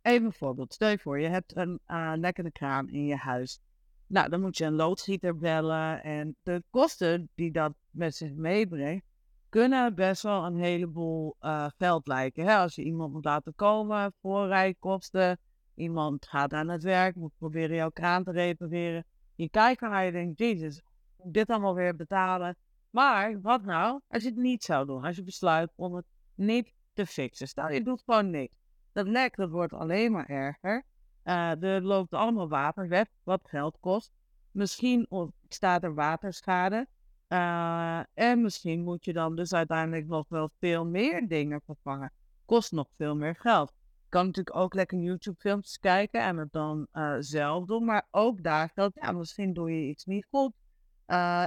Even 0.02 0.26
een 0.26 0.33
voorbeeld. 0.33 0.73
Stel 0.73 0.88
je 0.88 0.99
voor, 0.99 1.21
je 1.21 1.28
hebt 1.28 1.57
een 1.57 1.80
uh, 1.87 2.12
lekkere 2.16 2.50
kraan 2.50 2.88
in 2.88 3.07
je 3.07 3.16
huis. 3.16 3.61
Nou, 4.07 4.28
dan 4.28 4.40
moet 4.40 4.57
je 4.57 4.64
een 4.64 4.75
loodgieter 4.75 5.37
bellen. 5.37 6.02
En 6.02 6.37
de 6.42 6.62
kosten 6.71 7.28
die 7.35 7.52
dat 7.52 7.73
met 7.90 8.14
zich 8.14 8.33
meebrengt, 8.33 9.04
kunnen 9.49 9.95
best 9.95 10.23
wel 10.23 10.45
een 10.45 10.57
heleboel 10.57 11.37
uh, 11.40 11.66
geld 11.78 12.07
lijken. 12.07 12.45
Hè? 12.45 12.57
Als 12.57 12.75
je 12.75 12.83
iemand 12.83 13.12
moet 13.12 13.25
laten 13.25 13.54
komen, 13.54 14.12
voorrijkosten, 14.21 15.38
iemand 15.75 16.26
gaat 16.26 16.52
aan 16.52 16.69
het 16.69 16.83
werk, 16.83 17.14
moet 17.14 17.33
proberen 17.38 17.76
jouw 17.76 17.90
kraan 17.90 18.25
te 18.25 18.30
repareren. 18.30 19.04
Je 19.35 19.50
kijkt 19.50 19.80
naar 19.80 20.04
je 20.04 20.12
denkt, 20.12 20.38
jezus, 20.38 20.83
dit 21.25 21.49
allemaal 21.49 21.75
weer 21.75 21.97
betalen. 21.97 22.57
Maar 22.90 23.40
wat 23.40 23.64
nou 23.64 24.00
als 24.09 24.23
je 24.23 24.28
het 24.28 24.38
niet 24.38 24.64
zou 24.64 24.87
doen? 24.87 25.04
Als 25.04 25.16
je 25.16 25.23
besluit 25.23 25.73
om 25.75 25.95
het 25.95 26.07
niet 26.35 26.73
te 26.92 27.07
fixen. 27.07 27.49
Stel, 27.49 27.71
je 27.71 27.83
doet 27.83 28.02
gewoon 28.04 28.30
niks. 28.30 28.60
Dat 28.93 29.07
lek 29.07 29.37
dat 29.37 29.51
wordt 29.51 29.73
alleen 29.73 30.13
maar 30.13 30.29
erger. 30.29 30.85
Uh, 31.25 31.63
er 31.63 31.83
loopt 31.83 32.13
allemaal 32.13 32.49
water 32.49 32.89
weg, 32.89 33.07
wat 33.23 33.41
geld 33.45 33.77
kost. 33.81 34.13
Misschien 34.51 35.07
ontstaat 35.09 35.83
er 35.83 35.95
waterschade. 35.95 36.87
Uh, 37.29 38.01
en 38.15 38.43
misschien 38.43 38.83
moet 38.83 39.05
je 39.05 39.13
dan 39.13 39.37
dus 39.37 39.53
uiteindelijk 39.53 40.07
nog 40.07 40.29
wel 40.29 40.51
veel 40.59 40.87
meer 40.87 41.29
dingen 41.29 41.61
vervangen. 41.65 42.13
Kost 42.45 42.73
nog 42.73 42.89
veel 42.97 43.17
meer 43.17 43.37
geld. 43.37 43.73
Kan 44.09 44.27
natuurlijk 44.27 44.57
ook 44.57 44.75
lekker 44.75 44.99
YouTube-filmpjes 44.99 45.79
kijken 45.79 46.21
en 46.21 46.37
het 46.37 46.53
dan 46.53 46.87
uh, 46.93 47.17
zelf 47.19 47.65
doen. 47.65 47.85
Maar 47.85 48.07
ook 48.11 48.43
daar 48.43 48.71
geldt, 48.75 48.99
ja, 49.01 49.13
misschien 49.13 49.53
doe 49.53 49.71
je 49.71 49.89
iets 49.89 50.05
niet 50.05 50.27
goed. 50.31 50.53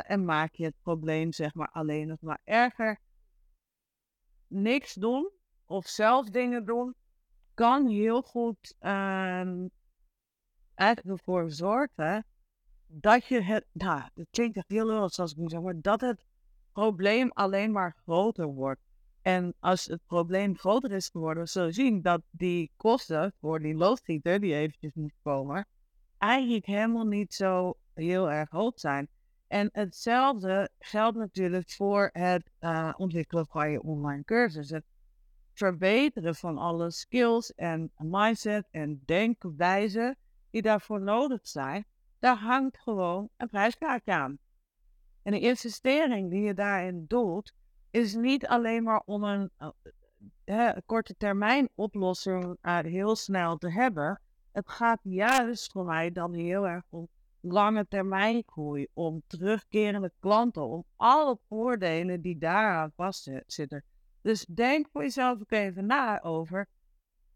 en 0.06 0.26
maak 0.26 0.54
je 0.54 0.66
het 0.66 0.76
probleem, 0.82 1.34
zeg 1.34 1.54
maar, 1.54 1.70
alleen 1.72 2.08
nog 2.08 2.22
maar 2.22 2.40
erger. 2.44 3.00
Niks 4.48 4.94
doen 4.94 5.32
of 5.66 5.88
zelf 5.88 6.30
dingen 6.30 6.66
doen 6.66 6.96
kan 7.54 7.88
heel 7.88 8.22
goed 8.22 8.76
um, 8.80 9.70
ervoor 10.76 11.52
zorgen 11.52 12.26
dat 12.88 13.26
je 13.26 13.42
het, 13.42 13.66
nou, 13.72 14.02
het 14.14 14.28
klinkt 14.32 14.64
heel 14.68 14.86
lullig 14.86 15.14
zoals 15.14 15.32
ik 15.32 15.38
nu 15.38 15.50
zeg, 15.50 15.62
maar 15.62 15.82
dat 15.82 16.02
het 16.02 16.26
probleem 16.72 17.32
alleen 17.32 17.72
maar 17.72 17.96
groter 18.04 18.46
wordt. 18.46 18.82
En 19.22 19.54
als 19.60 19.86
het 19.86 20.02
probleem 20.06 20.58
groter 20.58 20.92
is 20.92 21.10
geworden, 21.10 21.48
zullen 21.48 21.74
zien 21.74 22.02
dat 22.02 22.22
die 22.30 22.72
kosten 22.78 23.34
voor 23.40 23.60
die 23.60 23.76
loodgieter 23.76 24.40
die 24.40 24.54
eventjes 24.54 24.94
moet 24.94 25.14
komen, 25.22 25.68
eigenlijk 26.18 26.66
helemaal 26.66 27.06
niet 27.06 27.34
zo 27.34 27.78
heel 27.94 28.32
erg 28.32 28.50
hoog 28.50 28.80
zijn. 28.80 29.08
En 29.48 29.70
hetzelfde 29.72 30.70
geldt 30.80 31.18
natuurlijk 31.18 31.72
voor 31.72 32.10
het 32.14 32.52
uh, 32.60 32.94
ontwikkelen 32.98 33.48
van 33.48 33.72
je 33.72 33.82
online 33.82 34.24
cursus. 34.24 34.72
Verbeteren 35.54 36.36
van 36.36 36.58
alle 36.58 36.92
skills 36.92 37.54
en 37.54 37.92
mindset 37.98 38.68
en 38.72 39.02
denkwijze 39.06 40.16
die 40.50 40.62
daarvoor 40.62 41.02
nodig 41.02 41.48
zijn, 41.48 41.86
daar 42.20 42.38
hangt 42.38 42.78
gewoon 42.78 43.30
een 43.38 43.48
prijskaartje 43.48 44.14
aan. 44.14 44.38
En 45.24 45.32
de 45.32 45.40
investering 45.40 46.30
die 46.30 46.42
je 46.42 46.54
daarin 46.54 47.06
doet, 47.08 47.54
is 47.92 48.16
niet 48.16 48.48
alleen 48.48 48.84
maar 48.84 49.02
om 49.06 49.24
een 49.24 49.52
uh, 50.46 50.72
korte 50.86 51.16
termijn 51.18 51.70
oplossing 51.76 52.58
heel 52.62 53.16
snel 53.16 53.58
te 53.58 53.72
hebben. 53.72 54.22
Het 54.52 54.70
gaat 54.70 55.00
juist 55.04 55.72
voor 55.72 55.86
mij 55.86 56.12
dan 56.12 56.34
heel 56.34 56.68
erg 56.68 56.84
om 56.90 57.08
lange 57.40 57.88
termijn 57.88 58.44
groei, 58.46 58.88
om 58.94 59.22
terugkerende 59.28 60.12
klanten, 60.20 60.68
om 60.68 60.84
alle 60.96 61.38
voordelen 61.48 62.22
die 62.22 62.38
daaraan 62.38 62.92
vastzitten. 62.96 63.84
Dus 64.24 64.46
denk 64.46 64.88
voor 64.92 65.02
jezelf 65.02 65.40
ook 65.40 65.52
even 65.52 65.86
na 65.86 66.22
over 66.22 66.68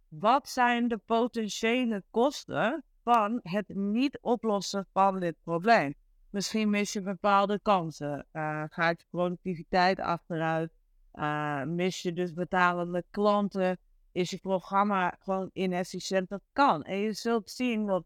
wat 0.07 0.49
zijn 0.49 0.87
de 0.87 0.97
potentiële 0.97 2.03
kosten 2.09 2.83
van 3.03 3.39
het 3.43 3.67
niet 3.67 4.17
oplossen 4.21 4.87
van 4.93 5.19
dit 5.19 5.35
probleem. 5.43 5.95
Misschien 6.29 6.69
mis 6.69 6.93
je 6.93 7.01
bepaalde 7.01 7.59
kansen. 7.61 8.27
Uh, 8.33 8.63
gaat 8.69 8.99
je 9.01 9.07
productiviteit 9.09 9.99
achteruit? 9.99 10.71
Uh, 11.13 11.63
mis 11.63 12.01
je 12.01 12.13
dus 12.13 12.33
betalende 12.33 13.05
klanten? 13.09 13.79
Is 14.11 14.29
je 14.29 14.37
programma 14.37 15.17
gewoon 15.19 15.49
inefficiënt? 15.53 16.29
Dat 16.29 16.43
kan. 16.53 16.83
En 16.83 16.97
je 16.97 17.13
zult 17.13 17.49
zien 17.49 17.85
dat 17.85 18.05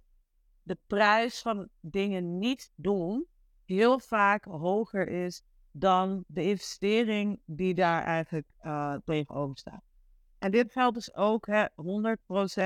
de 0.63 0.77
prijs 0.88 1.41
van 1.41 1.69
dingen 1.79 2.38
niet 2.38 2.71
doen 2.75 3.27
heel 3.65 4.00
vaak 4.00 4.43
hoger 4.43 5.07
is 5.07 5.43
dan 5.71 6.23
de 6.27 6.43
investering 6.43 7.39
die 7.45 7.73
daar 7.73 8.03
eigenlijk 8.03 8.47
uh, 8.63 8.95
tegenover 9.05 9.57
staat. 9.57 9.83
En 10.39 10.51
dit 10.51 10.71
geldt 10.71 10.95
dus 10.95 11.15
ook 11.15 11.47
hè, 11.47 11.65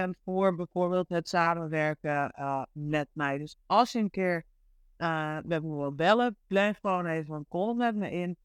100% 0.10 0.20
voor 0.24 0.56
bijvoorbeeld 0.56 1.10
het 1.10 1.30
samenwerken 1.30 2.34
uh, 2.40 2.64
met 2.72 3.08
mij. 3.14 3.38
Dus 3.38 3.58
als 3.66 3.92
je 3.92 4.00
een 4.00 4.10
keer 4.10 4.44
uh, 4.98 5.38
met 5.44 5.64
me 5.64 5.76
wil 5.76 5.96
bellen, 5.96 6.38
plan 6.48 6.76
gewoon 6.76 7.06
even 7.06 7.36
een 7.36 7.46
call 7.50 7.74
met 7.74 7.96
me 7.96 8.12
in. 8.12 8.38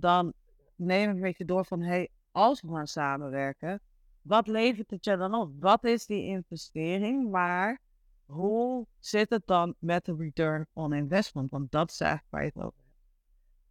dan 0.00 0.32
neem 0.76 1.08
ik 1.08 1.14
een 1.14 1.20
beetje 1.20 1.44
door 1.44 1.64
van, 1.64 1.80
hey, 1.80 2.08
als 2.32 2.60
we 2.60 2.68
gaan 2.68 2.86
samenwerken, 2.86 3.80
wat 4.22 4.46
levert 4.46 4.90
het 4.90 5.04
je 5.04 5.16
dan 5.16 5.34
op? 5.34 5.50
Wat 5.60 5.84
is 5.84 6.06
die 6.06 6.22
investering? 6.22 7.30
Maar 7.30 7.80
hoe 8.24 8.86
zit 8.98 9.30
het 9.30 9.46
dan 9.46 9.74
met 9.78 10.04
de 10.04 10.16
return 10.16 10.66
on 10.72 10.92
investment? 10.92 11.50
Want 11.50 11.70
dat 11.70 11.90
is 11.90 12.00
eigenlijk 12.00 12.32
waar 12.32 12.42
je 12.42 12.50
het 12.54 12.64
over 12.64 12.83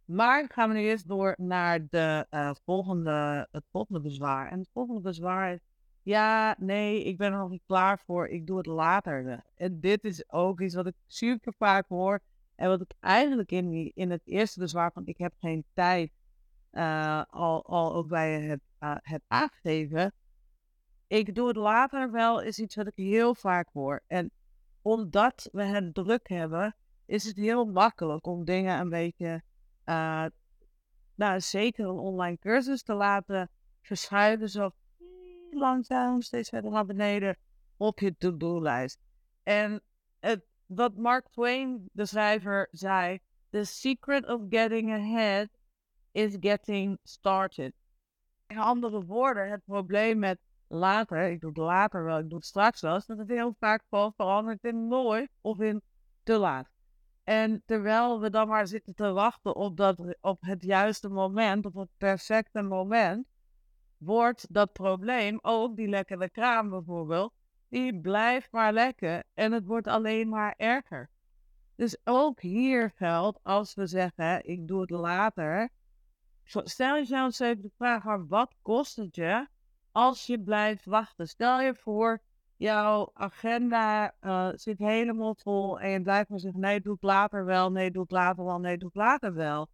maar 0.04 0.44
gaan 0.48 0.68
we 0.68 0.74
nu 0.74 0.80
eerst 0.80 1.08
door 1.08 1.34
naar 1.36 1.86
de, 1.88 2.26
uh, 2.30 2.50
volgende, 2.64 3.48
het 3.50 3.64
volgende 3.70 4.00
bezwaar. 4.00 4.50
En 4.50 4.58
het 4.58 4.68
volgende 4.72 5.00
bezwaar 5.00 5.52
is, 5.52 5.60
ja, 6.02 6.56
nee, 6.58 7.04
ik 7.04 7.16
ben 7.16 7.32
er 7.32 7.38
nog 7.38 7.50
niet 7.50 7.62
klaar 7.66 7.98
voor, 8.06 8.28
ik 8.28 8.46
doe 8.46 8.56
het 8.56 8.66
later. 8.66 9.44
En 9.54 9.80
dit 9.80 10.04
is 10.04 10.30
ook 10.30 10.60
iets 10.60 10.74
wat 10.74 10.86
ik 10.86 10.94
super 11.06 11.54
vaak 11.58 11.88
hoor. 11.88 12.20
En 12.54 12.68
wat 12.68 12.80
ik 12.80 12.92
eigenlijk 13.00 13.50
in, 13.50 13.92
in 13.94 14.10
het 14.10 14.22
eerste 14.24 14.60
bezwaar 14.60 14.92
van 14.92 15.06
ik 15.06 15.18
heb 15.18 15.32
geen 15.38 15.64
tijd, 15.72 16.12
uh, 16.72 17.22
al, 17.30 17.66
al 17.66 17.94
ook 17.94 18.08
bij 18.08 18.40
het, 18.40 18.60
uh, 18.80 18.96
het 19.00 19.22
aangegeven. 19.26 20.12
Ik 21.06 21.34
doe 21.34 21.48
het 21.48 21.56
later 21.56 22.10
wel, 22.10 22.42
is 22.42 22.58
iets 22.58 22.74
wat 22.74 22.86
ik 22.86 22.96
heel 22.96 23.34
vaak 23.34 23.68
hoor. 23.72 24.02
En 24.06 24.30
omdat 24.82 25.48
we 25.52 25.62
het 25.62 25.94
druk 25.94 26.28
hebben, 26.28 26.76
is 27.06 27.24
het 27.24 27.36
heel 27.36 27.64
makkelijk 27.64 28.26
om 28.26 28.44
dingen 28.44 28.80
een 28.80 28.88
beetje 28.88 29.42
uh, 29.84 30.26
zeker 31.36 31.84
een 31.84 31.98
online 31.98 32.38
cursus 32.38 32.82
te 32.82 32.94
laten 32.94 33.50
verschuiven. 33.82 34.48
Zo 34.48 34.70
langzaam 35.50 36.20
steeds 36.20 36.48
verder 36.48 36.70
naar 36.70 36.86
beneden 36.86 37.36
op 37.76 37.98
je 37.98 38.16
to-do-lijst. 38.16 38.98
En 39.42 39.82
het, 40.20 40.44
wat 40.66 40.96
Mark 40.96 41.28
Twain, 41.28 41.88
de 41.92 42.06
schrijver, 42.06 42.68
zei: 42.70 43.18
The 43.50 43.64
secret 43.64 44.28
of 44.28 44.40
getting 44.48 44.92
ahead 44.92 45.48
is 46.12 46.36
getting 46.40 46.98
started. 47.02 47.72
In 48.46 48.58
andere 48.58 49.04
woorden, 49.04 49.50
het 49.50 49.64
probleem 49.64 50.18
met 50.18 50.38
later, 50.66 51.30
ik 51.30 51.40
doe 51.40 51.50
het 51.50 51.58
later 51.58 52.04
wel, 52.04 52.18
ik 52.18 52.28
doe 52.28 52.38
het 52.38 52.46
straks 52.46 52.80
wel, 52.80 52.96
is 52.96 53.06
dat 53.06 53.18
het 53.18 53.28
heel 53.28 53.56
vaak 53.58 53.82
verandert 53.88 54.64
in 54.64 54.88
nooit 54.88 55.30
of 55.40 55.60
in 55.60 55.82
te 56.22 56.38
laat. 56.38 56.73
En 57.24 57.62
terwijl 57.66 58.20
we 58.20 58.30
dan 58.30 58.48
maar 58.48 58.66
zitten 58.66 58.94
te 58.94 59.12
wachten 59.12 59.54
op, 59.56 59.76
dat, 59.76 60.16
op 60.20 60.40
het 60.40 60.62
juiste 60.62 61.08
moment, 61.08 61.66
op 61.66 61.74
het 61.74 61.88
perfecte 61.98 62.62
moment, 62.62 63.26
wordt 63.96 64.46
dat 64.54 64.72
probleem, 64.72 65.38
ook 65.42 65.76
die 65.76 65.88
lekkere 65.88 66.30
kraan 66.30 66.70
bijvoorbeeld, 66.70 67.32
die 67.68 68.00
blijft 68.00 68.52
maar 68.52 68.72
lekken 68.72 69.24
en 69.34 69.52
het 69.52 69.66
wordt 69.66 69.86
alleen 69.86 70.28
maar 70.28 70.54
erger. 70.56 71.10
Dus 71.76 71.96
ook 72.04 72.40
hier 72.40 72.92
geldt, 72.96 73.38
als 73.42 73.74
we 73.74 73.86
zeggen, 73.86 74.48
ik 74.48 74.68
doe 74.68 74.80
het 74.80 74.90
later, 74.90 75.68
stel 76.44 76.94
jezelf 76.94 77.24
eens 77.24 77.38
even 77.38 77.62
de 77.62 77.70
vraag, 77.76 78.04
maar 78.04 78.26
wat 78.26 78.54
kost 78.62 78.96
het 78.96 79.14
je 79.14 79.46
als 79.92 80.26
je 80.26 80.40
blijft 80.40 80.84
wachten? 80.84 81.28
Stel 81.28 81.60
je 81.60 81.74
voor, 81.74 82.22
jouw 82.56 83.10
agenda 83.14 84.14
uh, 84.20 84.48
zit 84.54 84.78
helemaal 84.78 85.34
vol 85.34 85.80
en 85.80 85.90
je 85.90 86.02
blijft 86.02 86.28
maar 86.28 86.38
zeggen, 86.38 86.60
nee, 86.60 86.80
doe 86.80 86.92
het 86.92 87.02
later 87.02 87.44
wel, 87.44 87.72
nee, 87.72 87.90
doe 87.90 88.02
het 88.02 88.10
later 88.10 88.44
wel, 88.44 88.58
nee, 88.58 88.78
doe 88.78 88.88
het 88.88 88.96
later 88.96 89.34
wel. 89.34 89.68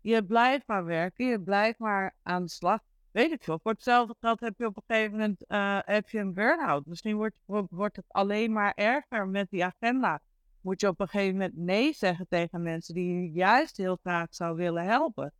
Je 0.00 0.24
blijft 0.24 0.66
maar 0.66 0.84
werken, 0.84 1.26
je 1.26 1.40
blijft 1.40 1.78
maar 1.78 2.14
aan 2.22 2.42
de 2.42 2.50
slag. 2.50 2.80
Weet 3.10 3.32
ik 3.32 3.42
veel, 3.42 3.58
voor 3.62 3.72
hetzelfde 3.72 4.14
geld 4.20 4.40
heb 4.40 4.58
je 4.58 4.66
op 4.66 4.76
een 4.76 4.82
gegeven 4.86 5.10
moment 5.10 5.44
uh, 5.48 5.78
heb 5.84 6.08
je 6.08 6.18
een 6.18 6.34
burn-out. 6.34 6.86
Misschien 6.86 7.16
wordt, 7.16 7.36
wordt 7.70 7.96
het 7.96 8.04
alleen 8.08 8.52
maar 8.52 8.72
erger 8.74 9.28
met 9.28 9.50
die 9.50 9.64
agenda. 9.64 10.20
Moet 10.60 10.80
je 10.80 10.88
op 10.88 11.00
een 11.00 11.08
gegeven 11.08 11.32
moment 11.32 11.56
nee 11.56 11.92
zeggen 11.92 12.26
tegen 12.28 12.62
mensen 12.62 12.94
die 12.94 13.22
je 13.22 13.30
juist 13.30 13.76
heel 13.76 13.96
graag 14.02 14.34
zou 14.34 14.56
willen 14.56 14.84
helpen. 14.84 15.32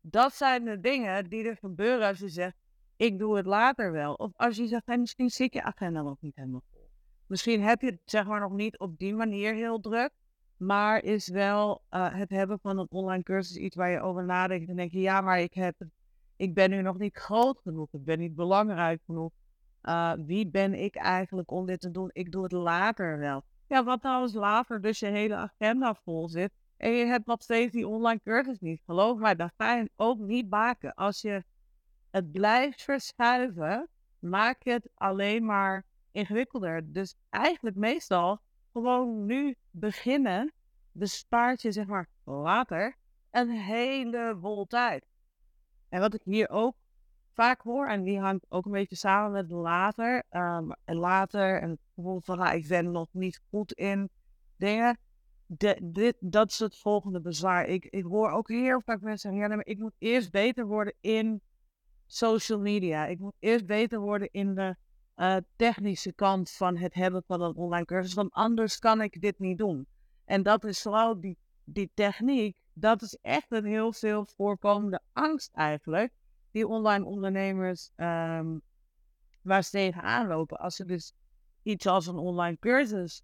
Dat 0.00 0.34
zijn 0.34 0.64
de 0.64 0.80
dingen 0.80 1.28
die 1.28 1.48
er 1.48 1.56
gebeuren 1.56 2.08
als 2.08 2.18
je 2.18 2.28
zegt, 2.28 2.56
ik 3.00 3.18
doe 3.18 3.36
het 3.36 3.46
later 3.46 3.92
wel. 3.92 4.14
Of 4.14 4.30
als 4.36 4.56
je 4.56 4.66
zegt, 4.66 4.86
hey, 4.86 4.98
misschien 4.98 5.30
zit 5.30 5.52
je 5.52 5.62
agenda 5.62 6.02
nog 6.02 6.16
niet 6.20 6.36
helemaal 6.36 6.62
vol. 6.72 6.88
Misschien 7.26 7.62
heb 7.62 7.80
je 7.80 7.86
het 7.86 8.00
zeg 8.04 8.26
maar 8.26 8.40
nog 8.40 8.52
niet 8.52 8.78
op 8.78 8.98
die 8.98 9.14
manier 9.14 9.54
heel 9.54 9.80
druk. 9.80 10.10
Maar 10.56 11.02
is 11.02 11.28
wel 11.28 11.82
uh, 11.90 12.14
het 12.14 12.30
hebben 12.30 12.58
van 12.60 12.78
een 12.78 12.86
online 12.90 13.22
cursus 13.22 13.56
iets 13.56 13.76
waar 13.76 13.90
je 13.90 14.00
over 14.00 14.24
nadenkt. 14.24 14.68
En 14.68 14.76
denk 14.76 14.92
je, 14.92 15.00
ja, 15.00 15.20
maar 15.20 15.40
ik, 15.40 15.54
heb, 15.54 15.74
ik 16.36 16.54
ben 16.54 16.70
nu 16.70 16.82
nog 16.82 16.98
niet 16.98 17.16
groot 17.16 17.60
genoeg. 17.62 17.88
Ik 17.92 18.04
ben 18.04 18.18
niet 18.18 18.34
belangrijk 18.34 19.00
genoeg. 19.04 19.30
Uh, 19.82 20.12
wie 20.26 20.48
ben 20.48 20.74
ik 20.74 20.96
eigenlijk 20.96 21.50
om 21.50 21.66
dit 21.66 21.80
te 21.80 21.90
doen? 21.90 22.10
Ik 22.12 22.32
doe 22.32 22.42
het 22.42 22.52
later 22.52 23.18
wel. 23.18 23.42
Ja, 23.66 23.84
wat 23.84 24.02
nou 24.02 24.22
als 24.22 24.32
later 24.32 24.80
dus 24.80 24.98
je 24.98 25.06
hele 25.06 25.34
agenda 25.34 25.94
vol 25.94 26.28
zit. 26.28 26.50
En 26.76 26.90
je 26.90 27.04
hebt 27.04 27.26
nog 27.26 27.42
steeds 27.42 27.72
die 27.72 27.88
online 27.88 28.20
cursus 28.24 28.58
niet. 28.58 28.82
Geloof 28.84 29.18
mij, 29.18 29.34
dat 29.34 29.52
ga 29.56 29.74
je 29.74 29.90
ook 29.96 30.18
niet 30.18 30.50
maken. 30.50 30.94
Als 30.94 31.20
je 31.20 31.44
het 32.10 32.32
blijft 32.32 32.82
verschuiven, 32.82 33.88
maak 34.18 34.62
je 34.62 34.70
het 34.70 34.88
alleen 34.94 35.44
maar 35.44 35.84
ingewikkelder. 36.12 36.92
Dus 36.92 37.14
eigenlijk 37.28 37.76
meestal 37.76 38.40
gewoon 38.72 39.26
nu 39.26 39.56
beginnen, 39.70 40.52
bespaart 40.92 41.62
je 41.62 41.72
zeg 41.72 41.86
maar 41.86 42.08
later 42.24 42.96
een 43.30 43.50
heleboel 43.50 44.66
tijd. 44.66 45.04
En 45.88 46.00
wat 46.00 46.14
ik 46.14 46.22
hier 46.24 46.50
ook 46.50 46.76
vaak 47.34 47.60
hoor, 47.60 47.86
en 47.86 48.02
die 48.02 48.20
hangt 48.20 48.46
ook 48.48 48.64
een 48.64 48.72
beetje 48.72 48.96
samen 48.96 49.32
met 49.32 49.50
later, 49.50 50.22
um, 50.30 50.72
en 50.84 50.96
later, 50.96 51.60
en 51.60 51.78
bijvoorbeeld 51.94 52.24
van, 52.24 52.38
nou, 52.38 52.56
ik 52.56 52.68
ben 52.68 52.90
nog 52.90 53.08
niet 53.12 53.40
goed 53.50 53.72
in 53.72 54.10
dingen. 54.56 54.98
Dit, 55.82 56.16
dat 56.20 56.50
is 56.50 56.58
het 56.58 56.78
volgende 56.78 57.20
bezwaar. 57.20 57.66
Ik, 57.66 57.84
ik 57.84 58.04
hoor 58.04 58.30
ook 58.30 58.48
heel 58.48 58.80
vaak 58.80 59.00
mensen 59.00 59.18
zeggen, 59.18 59.40
ja, 59.40 59.46
nee, 59.46 59.56
maar 59.56 59.66
ik 59.66 59.78
moet 59.78 59.94
eerst 59.98 60.30
beter 60.30 60.66
worden 60.66 60.94
in 61.00 61.40
social 62.12 62.58
media. 62.58 63.06
Ik 63.06 63.18
moet 63.18 63.34
eerst 63.38 63.66
beter 63.66 64.00
worden 64.00 64.28
in 64.30 64.54
de 64.54 64.76
uh, 65.16 65.36
technische 65.56 66.12
kant 66.12 66.50
van 66.50 66.76
het 66.76 66.94
hebben 66.94 67.22
van 67.26 67.42
een 67.42 67.54
online 67.54 67.84
cursus, 67.84 68.14
want 68.14 68.32
anders 68.32 68.78
kan 68.78 69.00
ik 69.00 69.20
dit 69.20 69.38
niet 69.38 69.58
doen. 69.58 69.86
En 70.24 70.42
dat 70.42 70.64
is 70.64 70.82
vooral 70.82 71.20
die, 71.20 71.38
die 71.64 71.90
techniek, 71.94 72.56
dat 72.72 73.02
is 73.02 73.18
echt 73.22 73.46
een 73.48 73.64
heel 73.64 73.92
veel 73.92 74.26
voorkomende 74.36 75.00
angst 75.12 75.54
eigenlijk, 75.54 76.12
die 76.50 76.66
online 76.66 77.04
ondernemers 77.04 77.90
um, 77.96 78.62
waar 79.42 79.64
ze 79.64 80.24
lopen. 80.26 80.58
Als 80.58 80.76
ze 80.76 80.84
dus 80.84 81.12
iets 81.62 81.86
als 81.86 82.06
een 82.06 82.18
online 82.18 82.58
cursus 82.58 83.22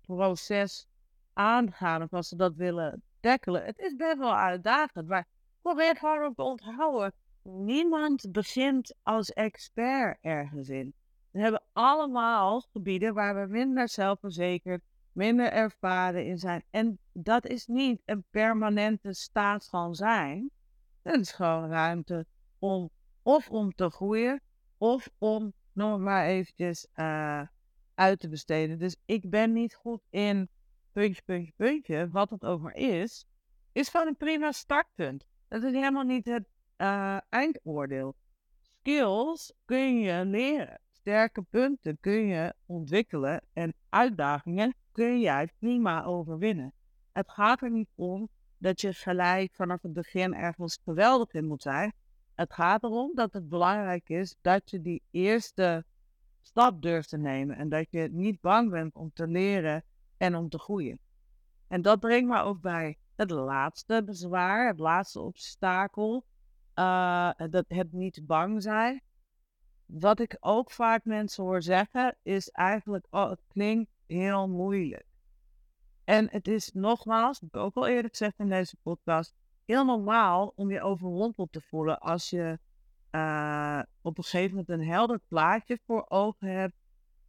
proces 0.00 0.86
aangaan, 1.32 2.02
of 2.02 2.12
als 2.12 2.28
ze 2.28 2.36
dat 2.36 2.54
willen 2.54 3.02
tackelen, 3.20 3.64
het 3.64 3.78
is 3.78 3.94
best 3.94 4.18
wel 4.18 4.36
uitdagend, 4.36 5.08
maar 5.08 5.26
probeer 5.62 5.96
gewoon 5.96 6.34
te 6.34 6.42
onthouden 6.42 7.12
niemand 7.42 8.32
begint 8.32 8.94
als 9.02 9.32
expert 9.32 10.18
ergens 10.20 10.68
in. 10.68 10.94
We 11.30 11.40
hebben 11.40 11.62
allemaal 11.72 12.60
gebieden 12.60 13.14
waar 13.14 13.40
we 13.40 13.52
minder 13.52 13.88
zelfverzekerd, 13.88 14.82
minder 15.12 15.52
ervaren 15.52 16.26
in 16.26 16.38
zijn. 16.38 16.64
En 16.70 16.98
dat 17.12 17.46
is 17.46 17.66
niet 17.66 18.02
een 18.04 18.24
permanente 18.30 19.12
staat 19.14 19.68
van 19.68 19.94
zijn. 19.94 20.50
Dat 21.02 21.20
is 21.20 21.32
gewoon 21.32 21.68
ruimte 21.68 22.26
om 22.58 22.90
of 23.22 23.50
om 23.50 23.72
te 23.74 23.90
groeien, 23.90 24.40
of 24.78 25.10
om 25.18 25.52
nog 25.72 25.98
maar 25.98 26.26
eventjes 26.26 26.86
uh, 26.94 27.42
uit 27.94 28.20
te 28.20 28.28
besteden. 28.28 28.78
Dus 28.78 28.96
ik 29.04 29.30
ben 29.30 29.52
niet 29.52 29.74
goed 29.74 30.00
in 30.10 30.48
puntje, 30.92 31.22
puntje, 31.22 31.52
puntje. 31.56 32.08
Wat 32.10 32.30
het 32.30 32.44
over 32.44 32.74
is, 32.74 33.26
is 33.72 33.88
gewoon 33.88 34.06
een 34.06 34.16
prima 34.16 34.52
startpunt. 34.52 35.26
Dat 35.48 35.62
is 35.62 35.72
helemaal 35.72 36.04
niet 36.04 36.24
het 36.24 36.48
uh, 36.80 37.16
eindoordeel. 37.28 38.14
Skills 38.60 39.52
kun 39.64 39.98
je 39.98 40.24
leren. 40.24 40.80
Sterke 40.92 41.42
punten 41.42 41.98
kun 42.00 42.26
je 42.26 42.54
ontwikkelen. 42.66 43.40
En 43.52 43.74
uitdagingen 43.88 44.74
kun 44.92 45.20
jij 45.20 45.48
prima 45.58 46.04
overwinnen. 46.04 46.72
Het 47.12 47.30
gaat 47.30 47.62
er 47.62 47.70
niet 47.70 47.90
om 47.94 48.28
dat 48.58 48.80
je 48.80 48.92
gelijk 48.92 49.54
vanaf 49.54 49.82
het 49.82 49.92
begin 49.92 50.34
ergens 50.34 50.78
geweldig 50.84 51.32
in 51.32 51.46
moet 51.46 51.62
zijn. 51.62 51.92
Het 52.34 52.52
gaat 52.52 52.82
erom 52.82 53.14
dat 53.14 53.32
het 53.32 53.48
belangrijk 53.48 54.08
is 54.08 54.36
dat 54.40 54.70
je 54.70 54.80
die 54.80 55.02
eerste 55.10 55.84
stap 56.40 56.82
durft 56.82 57.08
te 57.08 57.18
nemen. 57.18 57.56
En 57.56 57.68
dat 57.68 57.86
je 57.90 58.08
niet 58.12 58.40
bang 58.40 58.70
bent 58.70 58.94
om 58.94 59.10
te 59.14 59.26
leren 59.26 59.84
en 60.16 60.36
om 60.36 60.48
te 60.48 60.58
groeien. 60.58 60.98
En 61.68 61.82
dat 61.82 62.00
brengt 62.00 62.30
me 62.30 62.40
ook 62.40 62.60
bij 62.60 62.98
het 63.14 63.30
laatste 63.30 64.02
bezwaar, 64.04 64.66
het 64.66 64.78
laatste 64.78 65.20
obstakel. 65.20 66.24
Uh, 66.74 67.30
dat 67.50 67.64
het 67.68 67.92
niet 67.92 68.26
bang 68.26 68.62
zijn. 68.62 69.02
Wat 69.86 70.20
ik 70.20 70.36
ook 70.40 70.70
vaak 70.70 71.04
mensen 71.04 71.44
hoor 71.44 71.62
zeggen, 71.62 72.16
is 72.22 72.48
eigenlijk, 72.48 73.06
oh, 73.10 73.30
het 73.30 73.42
klinkt 73.48 73.90
heel 74.06 74.48
moeilijk. 74.48 75.06
En 76.04 76.28
het 76.30 76.48
is 76.48 76.72
nogmaals, 76.72 77.40
heb 77.40 77.48
ik 77.48 77.60
ook 77.60 77.74
al 77.74 77.86
eerder 77.86 78.10
gezegd 78.10 78.38
in 78.38 78.48
deze 78.48 78.76
podcast, 78.82 79.34
heel 79.64 79.84
normaal 79.84 80.52
om 80.56 80.70
je 80.70 80.82
overrompeld 80.82 81.52
te 81.52 81.60
voelen 81.60 81.98
als 82.00 82.30
je 82.30 82.58
uh, 83.10 83.82
op 84.00 84.18
een 84.18 84.24
gegeven 84.24 84.50
moment 84.50 84.68
een 84.68 84.86
helder 84.86 85.20
plaatje 85.28 85.78
voor 85.86 86.04
ogen 86.08 86.48
hebt 86.48 86.76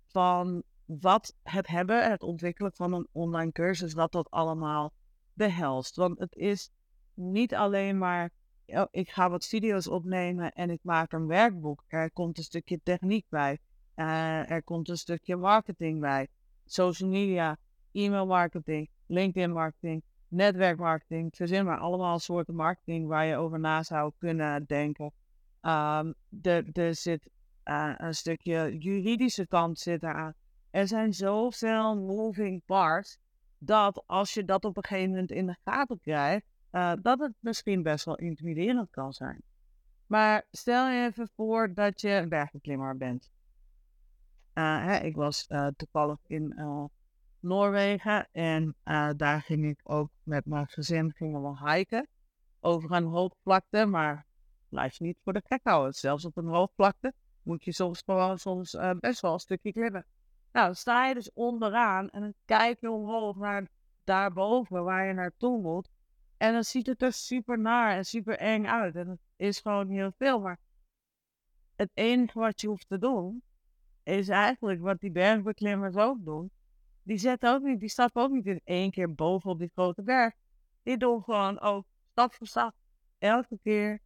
van 0.07 0.63
wat 0.85 1.35
het 1.43 1.67
hebben, 1.67 2.09
het 2.09 2.21
ontwikkelen 2.21 2.71
van 2.73 2.93
een 2.93 3.07
online 3.11 3.51
cursus, 3.51 3.93
wat 3.93 4.11
dat 4.11 4.29
allemaal 4.29 4.93
behelst. 5.33 5.95
Want 5.95 6.19
het 6.19 6.35
is 6.35 6.69
niet 7.13 7.55
alleen 7.55 7.97
maar 7.97 8.31
oh, 8.79 8.87
ik 8.91 9.09
ga 9.09 9.29
wat 9.29 9.45
video's 9.45 9.87
opnemen 9.87 10.51
en 10.51 10.69
ik 10.69 10.79
maak 10.83 11.11
een 11.11 11.27
werkboek. 11.27 11.83
Er 11.87 12.11
komt 12.11 12.37
een 12.37 12.43
stukje 12.43 12.79
techniek 12.83 13.25
bij. 13.29 13.57
Uh, 13.95 14.51
er 14.51 14.63
komt 14.63 14.89
een 14.89 14.97
stukje 14.97 15.35
marketing 15.35 15.99
bij. 15.99 16.27
Social 16.65 17.09
media, 17.09 17.57
e-mail 17.91 18.25
marketing, 18.25 18.89
LinkedIn 19.07 19.51
marketing, 19.51 20.03
netwerkmarketing. 20.27 21.35
Verzin 21.35 21.65
maar 21.65 21.77
allemaal 21.77 22.19
soorten 22.19 22.55
marketing 22.55 23.07
waar 23.07 23.25
je 23.25 23.35
over 23.35 23.59
na 23.59 23.83
zou 23.83 24.11
kunnen 24.17 24.65
denken. 24.65 25.11
Um, 25.61 26.13
er, 26.41 26.69
er 26.73 26.95
zit 26.95 27.29
uh, 27.65 27.93
een 27.97 28.15
stukje 28.15 28.77
juridische 28.77 29.47
kant 29.47 29.79
zit 29.79 30.03
eraan. 30.03 30.33
Er 30.69 30.87
zijn 30.87 31.13
zoveel 31.13 31.95
moving 31.97 32.61
parts 32.65 33.17
dat 33.57 34.03
als 34.07 34.33
je 34.33 34.45
dat 34.45 34.65
op 34.65 34.77
een 34.77 34.85
gegeven 34.85 35.09
moment 35.09 35.31
in 35.31 35.45
de 35.45 35.55
gaten 35.63 35.99
krijgt, 35.99 36.45
uh, 36.71 36.93
dat 37.01 37.19
het 37.19 37.33
misschien 37.39 37.83
best 37.83 38.05
wel 38.05 38.15
intimiderend 38.15 38.89
kan 38.89 39.13
zijn. 39.13 39.41
Maar 40.07 40.47
stel 40.51 40.89
je 40.89 41.05
even 41.05 41.29
voor 41.35 41.73
dat 41.73 42.01
je 42.01 42.09
een 42.09 42.29
bergbeklimmer 42.29 42.97
bent. 42.97 43.31
Uh, 44.53 44.85
hè, 44.85 44.97
ik 44.97 45.15
was 45.15 45.45
uh, 45.49 45.67
toevallig 45.75 46.17
in 46.27 46.55
Noorwegen 47.39 48.27
en 48.31 48.75
daar 49.17 49.41
ging 49.41 49.65
ik 49.65 49.79
ook 49.83 50.09
met 50.23 50.45
mijn 50.45 50.67
gezin 50.67 51.13
gingen 51.15 51.41
we 51.41 51.71
hiken 51.71 52.07
over 52.59 52.91
een 52.91 53.05
hoogvlakte, 53.05 53.85
maar 53.85 54.25
blijf 54.69 54.97
je 54.97 55.03
niet 55.03 55.17
voor 55.23 55.33
de 55.33 55.41
gek 55.45 55.59
houden. 55.63 55.93
Zelfs 55.93 56.25
op 56.25 56.37
een 56.37 56.47
hoogvlakte 56.47 57.13
moet 57.43 57.63
je 57.63 57.71
soms 57.71 58.03
best 58.99 59.21
wel 59.21 59.33
een 59.33 59.39
stukje 59.39 59.71
klimmen. 59.71 60.05
Nou, 60.51 60.65
dan 60.65 60.75
sta 60.75 61.07
je 61.07 61.13
dus 61.13 61.33
onderaan 61.33 62.09
en 62.09 62.21
dan 62.21 62.33
kijk 62.45 62.81
je 62.81 62.91
omhoog 62.91 63.35
naar 63.35 63.67
daarboven 64.03 64.83
waar 64.83 65.05
je 65.05 65.13
naartoe 65.13 65.61
moet. 65.61 65.89
En 66.41 66.53
dan 66.53 66.63
ziet 66.63 66.87
het 66.87 67.01
er 67.01 67.13
super 67.13 67.59
naar 67.59 67.95
en 67.95 68.05
super 68.05 68.37
eng 68.37 68.65
uit. 68.65 68.95
En 68.95 69.07
het 69.07 69.19
is 69.35 69.59
gewoon 69.59 69.89
heel 69.89 70.11
veel. 70.17 70.39
Maar 70.39 70.59
het 71.75 71.89
enige 71.93 72.39
wat 72.39 72.61
je 72.61 72.67
hoeft 72.67 72.87
te 72.87 72.97
doen, 72.97 73.43
is 74.03 74.29
eigenlijk 74.29 74.81
wat 74.81 74.99
die 74.99 75.11
bergbeklimmers 75.11 75.95
ook 75.95 76.25
doen. 76.25 76.51
Die 77.03 77.17
zetten 77.17 77.53
ook 77.53 77.61
niet, 77.61 77.79
die 77.79 77.89
stappen 77.89 78.21
ook 78.21 78.31
niet 78.31 78.45
in 78.45 78.61
één 78.63 78.91
keer 78.91 79.13
bovenop 79.13 79.59
die 79.59 79.71
grote 79.73 80.03
berg. 80.03 80.33
Die 80.83 80.97
doen 80.97 81.23
gewoon 81.23 81.59
ook 81.59 81.85
stap 82.11 82.33
voor 82.33 82.47
stap, 82.47 82.75
elke 83.17 83.59
keer 83.63 83.99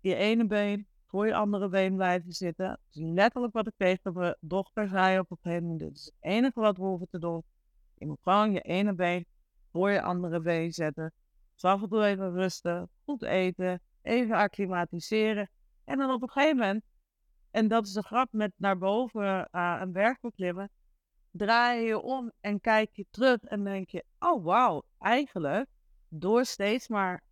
je 0.00 0.14
ene 0.14 0.46
been 0.46 0.86
voor 1.06 1.26
je 1.26 1.34
andere 1.34 1.68
been 1.68 1.94
blijven 1.94 2.32
zitten. 2.32 2.66
Dat 2.66 2.78
is 2.90 3.00
letterlijk 3.02 3.52
wat 3.52 3.66
ik 3.66 3.74
tegen 3.76 4.12
mijn 4.12 4.36
dochter 4.40 4.88
zei 4.88 5.18
op 5.18 5.30
een 5.30 5.38
gegeven 5.42 5.62
moment. 5.62 5.80
Dit 5.80 5.96
is 5.96 6.04
het 6.04 6.14
enige 6.20 6.60
wat 6.60 6.76
we 6.76 6.82
hoeven 6.82 7.08
te 7.10 7.18
doen. 7.18 7.42
Je 7.94 8.06
moet 8.06 8.20
gewoon 8.22 8.52
je 8.52 8.60
ene 8.60 8.94
been 8.94 9.26
voor 9.70 9.90
je 9.90 10.02
andere 10.02 10.40
been 10.40 10.72
zetten. 10.72 11.12
Dus 11.54 11.64
af 11.64 11.82
en 11.82 11.88
toe 11.88 12.04
even 12.04 12.32
rusten, 12.32 12.88
goed 13.04 13.22
eten, 13.22 13.80
even 14.02 14.36
acclimatiseren. 14.36 15.50
En 15.84 15.98
dan 15.98 16.10
op 16.10 16.22
een 16.22 16.30
gegeven 16.30 16.56
moment, 16.56 16.84
en 17.50 17.68
dat 17.68 17.86
is 17.86 17.92
de 17.92 18.02
grap 18.02 18.28
met 18.32 18.52
naar 18.56 18.78
boven 18.78 19.48
uh, 19.52 19.78
een 19.80 19.92
berg 19.92 20.20
beklimmen, 20.20 20.70
draai 21.30 21.86
je 21.86 22.00
om 22.00 22.32
en 22.40 22.60
kijk 22.60 22.90
je 22.92 23.06
terug 23.10 23.42
en 23.42 23.64
denk 23.64 23.88
je, 23.88 24.04
oh 24.18 24.44
wauw, 24.44 24.82
eigenlijk 24.98 25.66
door 26.08 26.44
steeds 26.44 26.88
maar 26.88 27.22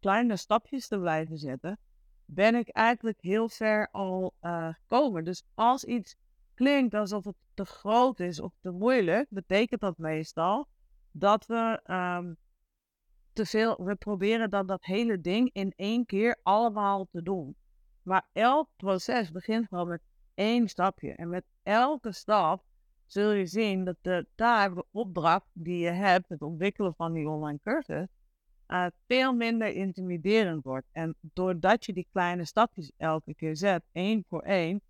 kleine 0.00 0.36
stapjes 0.36 0.88
te 0.88 0.98
blijven 0.98 1.38
zetten, 1.38 1.78
ben 2.24 2.54
ik 2.54 2.68
eigenlijk 2.68 3.20
heel 3.20 3.48
ver 3.48 3.88
al 3.90 4.34
uh, 4.42 4.68
gekomen. 4.74 5.24
Dus 5.24 5.42
als 5.54 5.84
iets 5.84 6.16
klinkt 6.54 6.94
alsof 6.94 7.24
het 7.24 7.36
te 7.54 7.64
groot 7.64 8.20
is 8.20 8.40
of 8.40 8.52
te 8.60 8.70
moeilijk, 8.70 9.26
betekent 9.30 9.80
dat 9.80 9.98
meestal 9.98 10.68
dat 11.10 11.46
we 11.46 11.80
um, 11.86 12.36
te 13.38 13.46
veel, 13.46 13.84
we 13.84 13.94
proberen 13.94 14.50
dan 14.50 14.66
dat 14.66 14.84
hele 14.84 15.20
ding 15.20 15.50
in 15.52 15.72
één 15.76 16.06
keer 16.06 16.38
allemaal 16.42 17.08
te 17.10 17.22
doen. 17.22 17.56
Maar 18.02 18.28
elk 18.32 18.68
proces 18.76 19.30
begint 19.30 19.66
gewoon 19.68 19.88
met 19.88 20.00
één 20.34 20.68
stapje. 20.68 21.12
En 21.12 21.28
met 21.28 21.44
elke 21.62 22.12
stap 22.12 22.64
zul 23.06 23.30
je 23.30 23.46
zien 23.46 23.84
dat 23.84 23.96
de 24.00 24.26
daar 24.34 24.74
de 24.74 24.84
opdracht 24.90 25.46
die 25.52 25.78
je 25.78 25.90
hebt, 25.90 26.28
het 26.28 26.42
ontwikkelen 26.42 26.94
van 26.94 27.12
die 27.12 27.28
online 27.28 27.58
cursus, 27.62 28.06
uh, 28.68 28.86
veel 29.06 29.32
minder 29.32 29.68
intimiderend 29.68 30.64
wordt. 30.64 30.86
En 30.92 31.14
doordat 31.20 31.84
je 31.84 31.92
die 31.92 32.08
kleine 32.12 32.44
stapjes 32.44 32.92
elke 32.96 33.34
keer 33.34 33.56
zet, 33.56 33.82
één 33.92 34.24
voor 34.28 34.42
één, 34.42 34.80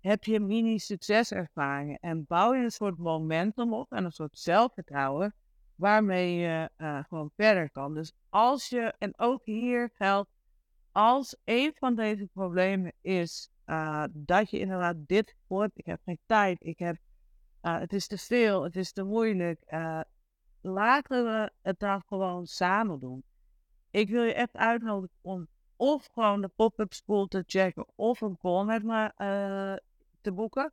heb 0.00 0.24
je 0.24 0.40
mini-succeservaringen 0.40 1.98
en 2.00 2.24
bouw 2.26 2.54
je 2.54 2.62
een 2.62 2.70
soort 2.70 2.98
momentum 2.98 3.72
op 3.72 3.92
en 3.92 4.04
een 4.04 4.12
soort 4.12 4.38
zelfvertrouwen 4.38 5.34
waarmee 5.78 6.34
je 6.34 6.70
uh, 6.78 7.04
gewoon 7.08 7.30
verder 7.36 7.70
kan. 7.70 7.94
Dus 7.94 8.12
als 8.28 8.68
je, 8.68 8.94
en 8.98 9.18
ook 9.18 9.44
hier 9.44 9.90
geldt, 9.94 10.30
als 10.92 11.36
een 11.44 11.72
van 11.74 11.94
deze 11.94 12.26
problemen 12.32 12.92
is 13.00 13.50
uh, 13.66 14.04
dat 14.12 14.50
je 14.50 14.58
inderdaad 14.58 14.96
dit 14.98 15.34
hoort, 15.46 15.70
ik 15.74 15.86
heb 15.86 16.00
geen 16.04 16.18
tijd, 16.26 16.64
ik 16.64 16.78
heb, 16.78 16.96
uh, 17.62 17.78
het 17.78 17.92
is 17.92 18.06
te 18.06 18.18
veel, 18.18 18.62
het 18.62 18.76
is 18.76 18.92
te 18.92 19.02
moeilijk, 19.02 19.60
laten 20.60 21.24
we 21.24 21.52
het 21.62 21.78
dan 21.78 22.02
gewoon 22.06 22.46
samen 22.46 23.00
doen. 23.00 23.22
Ik 23.90 24.08
wil 24.08 24.22
je 24.22 24.34
echt 24.34 24.56
uitnodigen 24.56 25.16
om 25.20 25.48
of 25.76 26.08
gewoon 26.12 26.40
de 26.40 26.48
pop-up 26.48 26.92
school 26.92 27.26
te 27.26 27.42
checken 27.46 27.86
of 27.94 28.20
een 28.20 28.38
call 28.38 28.64
met 28.64 28.82
me 28.82 29.12
te 30.20 30.32
boeken. 30.32 30.72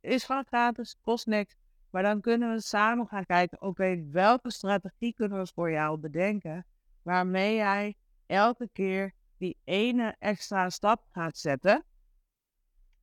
Is 0.00 0.24
gewoon 0.24 0.44
gratis, 0.44 0.96
kost 1.00 1.26
niks. 1.26 1.56
Maar 1.90 2.02
dan 2.02 2.20
kunnen 2.20 2.54
we 2.54 2.60
samen 2.60 3.06
gaan 3.06 3.26
kijken, 3.26 3.62
oké, 3.62 4.04
welke 4.10 4.50
strategie 4.50 5.14
kunnen 5.14 5.38
we 5.38 5.46
voor 5.54 5.70
jou 5.70 5.98
bedenken, 5.98 6.66
waarmee 7.02 7.54
jij 7.54 7.96
elke 8.26 8.68
keer 8.72 9.14
die 9.36 9.56
ene 9.64 10.16
extra 10.18 10.70
stap 10.70 11.04
gaat 11.10 11.36
zetten 11.36 11.84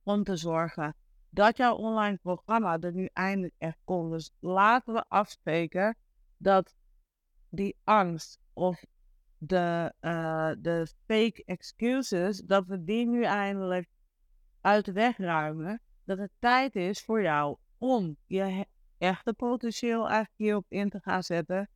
om 0.02 0.24
te 0.24 0.36
zorgen 0.36 0.94
dat 1.30 1.56
jouw 1.56 1.74
online 1.74 2.16
programma 2.16 2.78
er 2.80 2.92
nu 2.92 3.08
eindelijk 3.12 3.54
echt 3.58 3.78
komt. 3.84 4.12
Dus 4.12 4.30
laten 4.38 4.94
we 4.94 5.04
afspreken 5.08 5.96
dat 6.36 6.74
die 7.48 7.76
angst 7.84 8.40
of 8.52 8.84
de, 9.38 9.92
uh, 10.00 10.50
de 10.58 10.86
fake 11.06 11.42
excuses, 11.44 12.38
dat 12.40 12.66
we 12.66 12.84
die 12.84 13.06
nu 13.06 13.22
eindelijk 13.24 13.88
uit 14.60 14.84
de 14.84 14.92
weg 14.92 15.16
ruimen. 15.16 15.80
Dat 16.04 16.18
het 16.18 16.30
tijd 16.38 16.76
is 16.76 17.02
voor 17.02 17.22
jou 17.22 17.56
om 17.78 18.16
je 18.26 18.66
echte 18.98 19.32
potentieel 19.32 20.00
eigenlijk 20.00 20.34
hierop 20.36 20.64
in 20.68 20.88
te 20.88 21.00
gaan 21.00 21.22
zetten. 21.22 21.68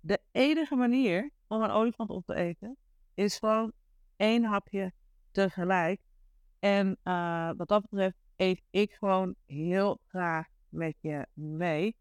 De 0.00 0.20
enige 0.30 0.74
manier 0.74 1.30
om 1.46 1.62
een 1.62 1.70
olifant 1.70 2.10
op 2.10 2.24
te 2.26 2.34
eten 2.34 2.76
is 3.14 3.38
gewoon 3.38 3.72
één 4.16 4.44
hapje 4.44 4.92
tegelijk. 5.30 6.00
En 6.58 6.98
uh, 7.04 7.50
wat 7.56 7.68
dat 7.68 7.82
betreft 7.82 8.16
eet 8.36 8.62
ik 8.70 8.92
gewoon 8.92 9.34
heel 9.46 9.98
graag 10.08 10.46
met 10.68 10.94
je 11.00 11.26
mee. 11.32 11.96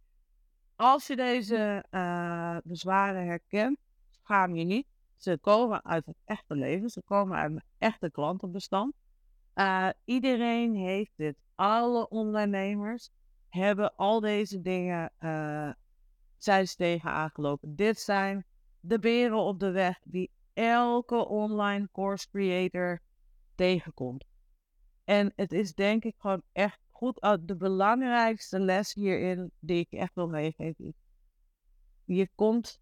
Als 0.76 1.08
je 1.08 1.16
deze 1.16 1.86
uh, 1.92 2.58
bezwaren 2.64 3.26
herkent, 3.26 3.78
schaam 4.10 4.56
je 4.56 4.64
niet. 4.64 4.88
Ze 5.18 5.38
komen 5.42 5.86
uit 5.86 6.06
het 6.06 6.18
echte 6.26 6.56
leven, 6.56 6.90
ze 6.90 7.02
komen 7.02 7.38
uit 7.38 7.52
mijn 7.52 7.66
echte 7.78 8.12
klantenbestand. 8.12 8.94
Uh, 9.56 9.90
iedereen 10.06 10.76
heeft 10.76 11.12
dit. 11.16 11.36
Alle 11.56 12.10
ondernemers 12.10 13.10
hebben 13.52 13.96
al 13.96 14.20
deze 14.20 14.62
dingen, 14.62 15.12
uh, 15.20 15.72
ze 16.38 16.74
tegen 16.78 17.12
aangelopen. 17.12 17.76
Dit 17.76 18.00
zijn 18.00 18.46
de 18.80 19.00
beren 19.00 19.38
op 19.38 19.60
de 19.60 19.72
weg 19.72 20.00
die 20.04 20.32
elke 20.54 21.28
online 21.28 21.90
course 21.92 22.30
creator 22.30 23.02
tegenkomt. 23.56 24.26
En 25.04 25.34
het 25.36 25.52
is 25.52 25.74
denk 25.74 26.04
ik 26.04 26.16
gewoon 26.18 26.42
echt 26.52 26.80
goed, 26.90 27.24
uh, 27.24 27.34
de 27.42 27.56
belangrijkste 27.56 28.60
les 28.60 28.94
hierin 28.94 29.52
die 29.60 29.80
ik 29.80 29.92
echt 29.92 30.14
wil 30.14 30.28
meegeven. 30.28 30.94
Je 32.06 32.30
komt 32.36 32.80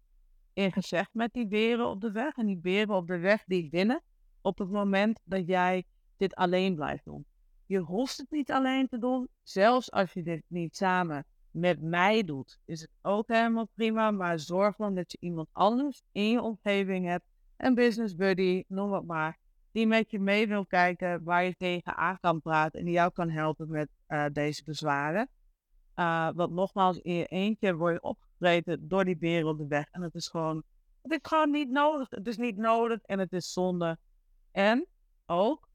in 0.52 0.72
gezicht 0.72 1.14
met 1.14 1.32
die 1.32 1.46
beren 1.46 1.86
op 1.86 2.00
de 2.00 2.10
weg 2.10 2.36
en 2.36 2.46
die 2.46 2.58
beren 2.58 2.96
op 2.96 3.06
de 3.06 3.18
weg 3.18 3.44
die 3.46 3.70
winnen 3.70 4.02
op 4.40 4.58
het 4.58 4.70
moment 4.70 5.20
dat 5.24 5.46
jij 5.46 5.84
dit 6.16 6.34
alleen 6.34 6.74
blijft 6.74 7.04
doen. 7.04 7.26
Je 7.70 7.78
hoeft 7.78 8.16
het 8.16 8.30
niet 8.30 8.50
alleen 8.50 8.88
te 8.88 8.98
doen. 8.98 9.28
Zelfs 9.42 9.90
als 9.90 10.12
je 10.12 10.22
dit 10.22 10.42
niet 10.46 10.76
samen 10.76 11.24
met 11.50 11.82
mij 11.82 12.24
doet, 12.24 12.58
is 12.64 12.80
het 12.80 12.90
ook 13.02 13.28
helemaal 13.28 13.68
prima. 13.74 14.10
Maar 14.10 14.38
zorg 14.38 14.76
dan 14.76 14.94
dat 14.94 15.12
je 15.12 15.18
iemand 15.20 15.48
anders 15.52 16.02
in 16.12 16.30
je 16.30 16.42
omgeving 16.42 17.06
hebt. 17.06 17.24
Een 17.56 17.74
business 17.74 18.14
buddy, 18.14 18.64
noem 18.68 18.92
het 18.92 19.06
maar. 19.06 19.38
Die 19.72 19.86
met 19.86 20.10
je 20.10 20.18
mee 20.18 20.48
wil 20.48 20.66
kijken, 20.66 21.22
waar 21.24 21.44
je 21.44 21.54
tegen 21.56 21.96
aan 21.96 22.18
kan 22.20 22.40
praten. 22.40 22.78
En 22.78 22.84
die 22.84 22.94
jou 22.94 23.12
kan 23.12 23.30
helpen 23.30 23.70
met 23.70 23.88
uh, 24.08 24.24
deze 24.32 24.64
bezwaren. 24.64 25.28
Uh, 25.96 26.30
want 26.34 26.52
nogmaals, 26.52 26.98
in 26.98 27.14
je 27.14 27.26
eentje 27.26 27.74
word 27.74 27.94
je 27.94 28.02
opgevreten 28.02 28.88
door 28.88 29.04
die 29.04 29.16
beren 29.16 29.48
op 29.48 29.58
de 29.58 29.66
weg. 29.66 29.86
En 29.90 30.02
het 30.02 30.14
is 30.14 30.28
gewoon, 30.28 30.62
het 31.02 31.12
is 31.12 31.18
gewoon 31.22 31.50
niet 31.50 31.70
nodig. 31.70 32.10
Het 32.10 32.26
is 32.26 32.36
niet 32.36 32.56
nodig 32.56 33.02
en 33.02 33.18
het 33.18 33.32
is 33.32 33.52
zonde. 33.52 33.98
En 34.50 34.86
ook 35.26 35.68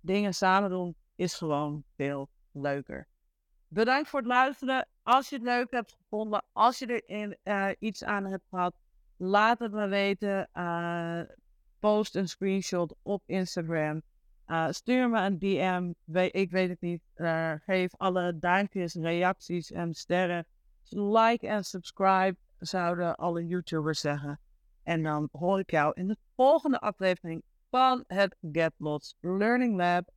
dingen 0.00 0.34
samen 0.34 0.70
doen 0.70 0.96
is 1.16 1.34
gewoon 1.34 1.84
veel 1.96 2.28
leuker. 2.52 3.06
Bedankt 3.68 4.08
voor 4.08 4.20
het 4.20 4.28
luisteren. 4.28 4.88
Als 5.02 5.28
je 5.28 5.34
het 5.34 5.44
leuk 5.44 5.70
hebt 5.70 5.92
gevonden, 5.92 6.44
als 6.52 6.78
je 6.78 7.02
er 7.02 7.36
uh, 7.44 7.74
iets 7.78 8.04
aan 8.04 8.24
hebt 8.24 8.46
gehad, 8.48 8.74
laat 9.16 9.58
het 9.58 9.72
me 9.72 9.88
weten. 9.88 10.48
Uh, 10.54 11.20
post 11.78 12.14
een 12.14 12.28
screenshot 12.28 12.94
op 13.02 13.22
Instagram. 13.26 14.02
Uh, 14.46 14.68
stuur 14.70 15.08
me 15.08 15.20
een 15.20 15.38
DM. 15.38 15.92
ik 16.30 16.50
weet 16.50 16.68
het 16.68 16.80
niet. 16.80 17.02
geef 17.64 17.94
alle 17.96 18.38
duimpjes, 18.38 18.94
reacties 18.94 19.72
en 19.72 19.94
sterren. 19.94 20.46
Like 20.88 21.48
en 21.48 21.64
subscribe, 21.64 22.36
zouden 22.58 23.16
alle 23.16 23.46
YouTubers 23.46 24.00
zeggen. 24.00 24.40
En 24.82 25.02
dan 25.02 25.28
hoor 25.32 25.58
ik 25.58 25.70
jou 25.70 25.92
in 25.94 26.08
de 26.08 26.16
volgende 26.36 26.78
aflevering 26.78 27.42
van 27.70 28.04
het 28.06 28.36
Get 28.52 28.72
Lots 28.76 29.14
Learning 29.20 29.76
Lab. 29.76 30.10